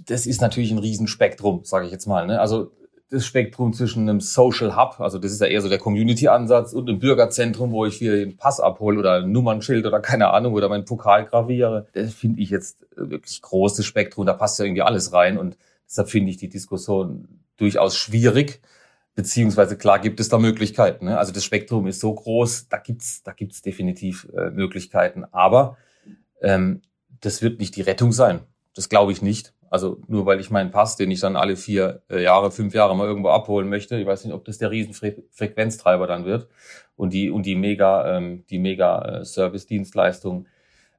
[0.06, 2.26] Das ist natürlich ein Riesenspektrum, sage ich jetzt mal.
[2.26, 2.38] Ne?
[2.38, 2.70] Also
[3.08, 6.88] das Spektrum zwischen einem Social Hub, also das ist ja eher so der Community-Ansatz, und
[6.88, 10.68] einem Bürgerzentrum, wo ich hier den Pass abhole oder ein Nummernschild oder keine Ahnung oder
[10.68, 11.86] meinen Pokal graviere.
[11.92, 14.26] Das finde ich jetzt wirklich großes Spektrum.
[14.26, 15.56] Da passt ja irgendwie alles rein und
[15.92, 17.28] deshalb finde ich die Diskussion
[17.58, 18.60] durchaus schwierig.
[19.14, 21.04] Beziehungsweise klar gibt es da Möglichkeiten.
[21.04, 21.18] Ne?
[21.18, 25.24] Also das Spektrum ist so groß, da gibt's da gibt's definitiv äh, Möglichkeiten.
[25.32, 25.76] Aber
[26.40, 26.80] ähm,
[27.20, 28.40] das wird nicht die Rettung sein.
[28.74, 29.52] Das glaube ich nicht.
[29.68, 32.96] Also nur weil ich meinen Pass, den ich dann alle vier äh, Jahre, fünf Jahre
[32.96, 36.48] mal irgendwo abholen möchte, ich weiß nicht, ob das der Riesenfrequenztreiber dann wird
[36.96, 40.46] und die und die mega ähm, die mega äh, Service-Dienstleistung.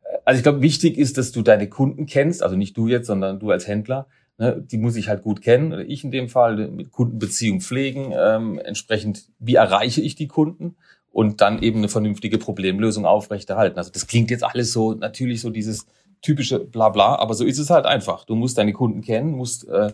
[0.04, 3.08] Äh, also ich glaube, wichtig ist, dass du deine Kunden kennst, also nicht du jetzt,
[3.08, 4.08] sondern du als Händler.
[4.38, 8.12] Ne, die muss ich halt gut kennen, oder ich in dem Fall, mit Kundenbeziehung pflegen.
[8.18, 10.76] Ähm, entsprechend, wie erreiche ich die Kunden?
[11.14, 13.78] und dann eben eine vernünftige Problemlösung aufrechterhalten.
[13.78, 15.86] Also das klingt jetzt alles so, natürlich so dieses
[16.22, 18.26] typische Blabla, aber so ist es halt einfach.
[18.26, 19.94] Du musst deine Kunden kennen, musst äh,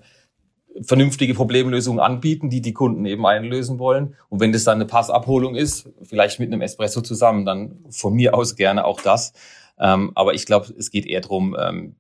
[0.82, 4.16] vernünftige Problemlösungen anbieten, die die Kunden eben einlösen wollen.
[4.30, 8.34] Und wenn das dann eine Passabholung ist, vielleicht mit einem Espresso zusammen, dann von mir
[8.34, 9.34] aus gerne auch das.
[9.78, 11.96] Ähm, aber ich glaube, es geht eher darum, ähm,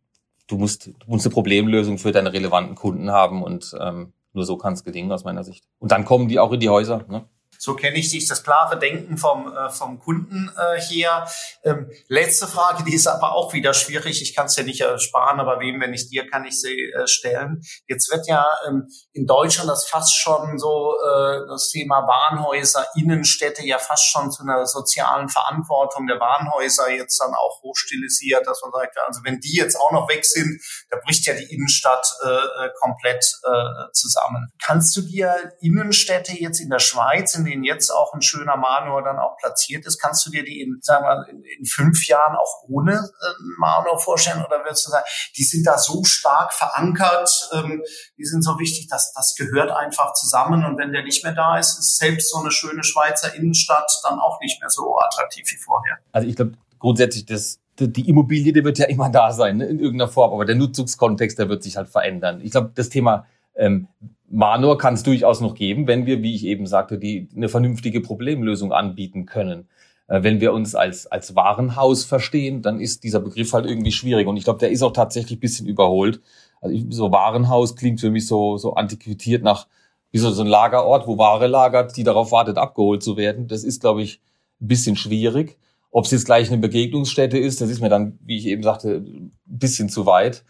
[0.49, 4.57] du, musst, du musst eine Problemlösung für deine relevanten Kunden haben und ähm, nur so
[4.57, 5.65] kann es gelingen aus meiner Sicht.
[5.79, 7.05] Und dann kommen die auch in die Häuser.
[7.07, 7.23] Ne?
[7.61, 11.29] So kenne ich dich, das klare Denken vom, äh, vom Kunden äh, her.
[11.65, 14.21] Ähm, letzte Frage, die ist aber auch wieder schwierig.
[14.21, 17.05] Ich kann es ja nicht ersparen, aber wem, wenn ich dir, kann ich sie äh,
[17.05, 17.61] stellen.
[17.87, 23.65] Jetzt wird ja ähm, in Deutschland das fast schon so, äh, das Thema Warenhäuser, Innenstädte
[23.65, 28.71] ja fast schon zu einer sozialen Verantwortung der Warenhäuser jetzt dann auch hochstilisiert, dass man
[28.71, 32.29] sagt, also wenn die jetzt auch noch weg sind, da bricht ja die Innenstadt äh,
[32.29, 34.47] äh komplett äh, zusammen.
[34.63, 39.03] Kannst du dir Innenstädte jetzt in der Schweiz, in denen jetzt auch ein schöner Manor
[39.03, 42.35] dann auch platziert ist, kannst du dir die in, sagen wir, in, in fünf Jahren
[42.35, 43.25] auch ohne äh,
[43.57, 44.43] Manor vorstellen?
[44.45, 45.05] Oder würdest du sagen,
[45.37, 47.83] die sind da so stark verankert, ähm,
[48.17, 51.57] die sind so wichtig, dass das gehört einfach zusammen und wenn der nicht mehr da
[51.57, 55.57] ist, ist selbst so eine schöne Schweizer Innenstadt dann auch nicht mehr so attraktiv wie
[55.57, 55.97] vorher.
[56.11, 59.79] Also ich glaube grundsätzlich, das die Immobilie, die wird ja immer da sein, ne, in
[59.79, 62.41] irgendeiner Form, aber der Nutzungskontext, der wird sich halt verändern.
[62.41, 63.25] Ich glaube, das Thema
[63.55, 63.87] ähm,
[64.31, 68.01] Manor kann es durchaus noch geben, wenn wir, wie ich eben sagte, die eine vernünftige
[68.01, 69.67] Problemlösung anbieten können.
[70.07, 74.27] Äh, wenn wir uns als, als Warenhaus verstehen, dann ist dieser Begriff halt irgendwie schwierig.
[74.27, 76.21] Und ich glaube, der ist auch tatsächlich ein bisschen überholt.
[76.61, 79.67] Also ich, so Warenhaus klingt für mich so, so antiquiert nach
[80.11, 83.47] wie so, so ein Lagerort, wo Ware lagert, die darauf wartet, abgeholt zu werden.
[83.47, 84.21] Das ist, glaube ich,
[84.61, 85.57] ein bisschen schwierig.
[85.91, 88.97] Ob es jetzt gleich eine Begegnungsstätte ist, das ist mir dann, wie ich eben sagte,
[88.97, 90.43] ein bisschen zu weit.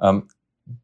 [0.00, 0.28] Ähm,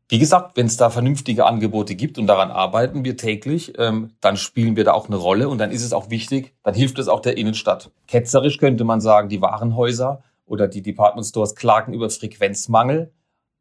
[0.09, 4.37] wie gesagt, wenn es da vernünftige Angebote gibt und daran arbeiten wir täglich, ähm, dann
[4.37, 7.09] spielen wir da auch eine Rolle und dann ist es auch wichtig, dann hilft es
[7.09, 7.91] auch der Innenstadt.
[8.07, 13.13] Ketzerisch könnte man sagen, die Warenhäuser oder die Department Stores klagen über Frequenzmangel.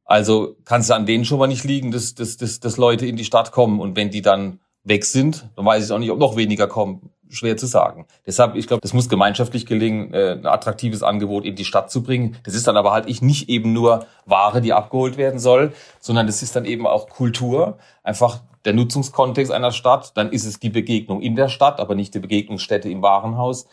[0.03, 3.15] Also kann es an denen schon mal nicht liegen, dass, dass, dass, dass Leute in
[3.15, 6.19] die Stadt kommen und wenn die dann weg sind, dann weiß ich auch nicht, ob
[6.19, 8.05] noch weniger kommen schwer zu sagen.
[8.25, 12.03] Deshalb, ich glaube, das muss gemeinschaftlich gelingen, äh, ein attraktives Angebot in die Stadt zu
[12.03, 12.38] bringen.
[12.43, 16.27] Das ist dann aber halt ich nicht eben nur Ware, die abgeholt werden soll, sondern
[16.27, 20.15] das ist dann eben auch Kultur, einfach der Nutzungskontext einer Stadt.
[20.15, 23.67] Dann ist es die Begegnung in der Stadt, aber nicht die Begegnungsstätte im Warenhaus.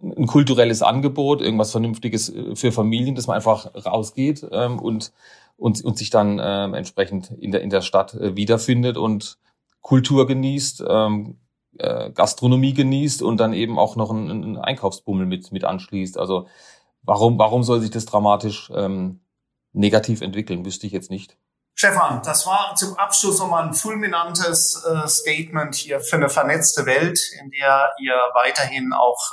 [0.00, 5.12] Ein kulturelles Angebot, irgendwas Vernünftiges äh, für Familien, dass man einfach rausgeht ähm, und,
[5.56, 9.38] und, und sich dann ähm, entsprechend in der, in der Stadt äh, wiederfindet und
[9.80, 11.38] Kultur genießt, ähm,
[11.78, 16.18] äh, Gastronomie genießt und dann eben auch noch einen, einen Einkaufsbummel mit, mit anschließt.
[16.18, 16.46] Also
[17.02, 19.20] warum, warum soll sich das dramatisch ähm,
[19.72, 21.36] negativ entwickeln, wüsste ich jetzt nicht.
[21.80, 27.20] Stefan, das war zum Abschluss nochmal ein fulminantes äh, Statement hier für eine vernetzte Welt,
[27.40, 29.30] in der ihr weiterhin auch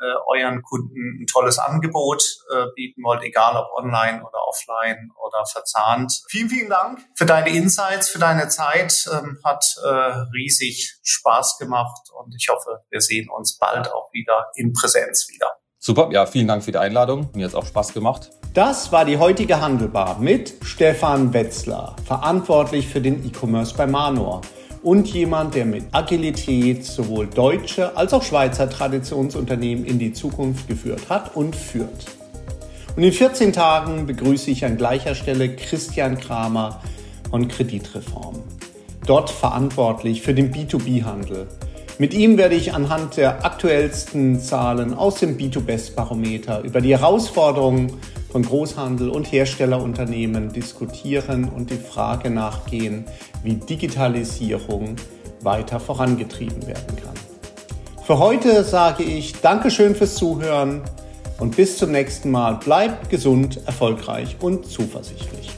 [0.00, 5.10] äh, äh, euren Kunden ein tolles Angebot äh, bieten wollt, egal ob online oder offline
[5.22, 6.22] oder verzahnt.
[6.30, 9.06] Vielen, vielen Dank für deine Insights, für deine Zeit.
[9.12, 9.88] Ähm, hat äh,
[10.32, 15.58] riesig Spaß gemacht und ich hoffe, wir sehen uns bald auch wieder in Präsenz wieder.
[15.80, 17.28] Super, ja, vielen Dank für die Einladung.
[17.34, 18.30] Mir hat es auch Spaß gemacht.
[18.52, 24.40] Das war die heutige Handelbar mit Stefan Wetzler, verantwortlich für den E-Commerce bei Manor
[24.82, 31.08] und jemand, der mit Agilität sowohl deutsche als auch Schweizer Traditionsunternehmen in die Zukunft geführt
[31.08, 32.06] hat und führt.
[32.96, 36.80] Und in 14 Tagen begrüße ich an gleicher Stelle Christian Kramer
[37.30, 38.42] von Kreditreform,
[39.06, 41.46] dort verantwortlich für den B2B-Handel
[41.98, 47.92] mit ihm werde ich anhand der aktuellsten Zahlen aus dem B2Best-Barometer über die Herausforderungen
[48.30, 53.04] von Großhandel und Herstellerunternehmen diskutieren und die Frage nachgehen,
[53.42, 54.94] wie Digitalisierung
[55.40, 57.14] weiter vorangetrieben werden kann.
[58.04, 60.82] Für heute sage ich Dankeschön fürs Zuhören
[61.40, 62.54] und bis zum nächsten Mal.
[62.54, 65.57] Bleibt gesund, erfolgreich und zuversichtlich.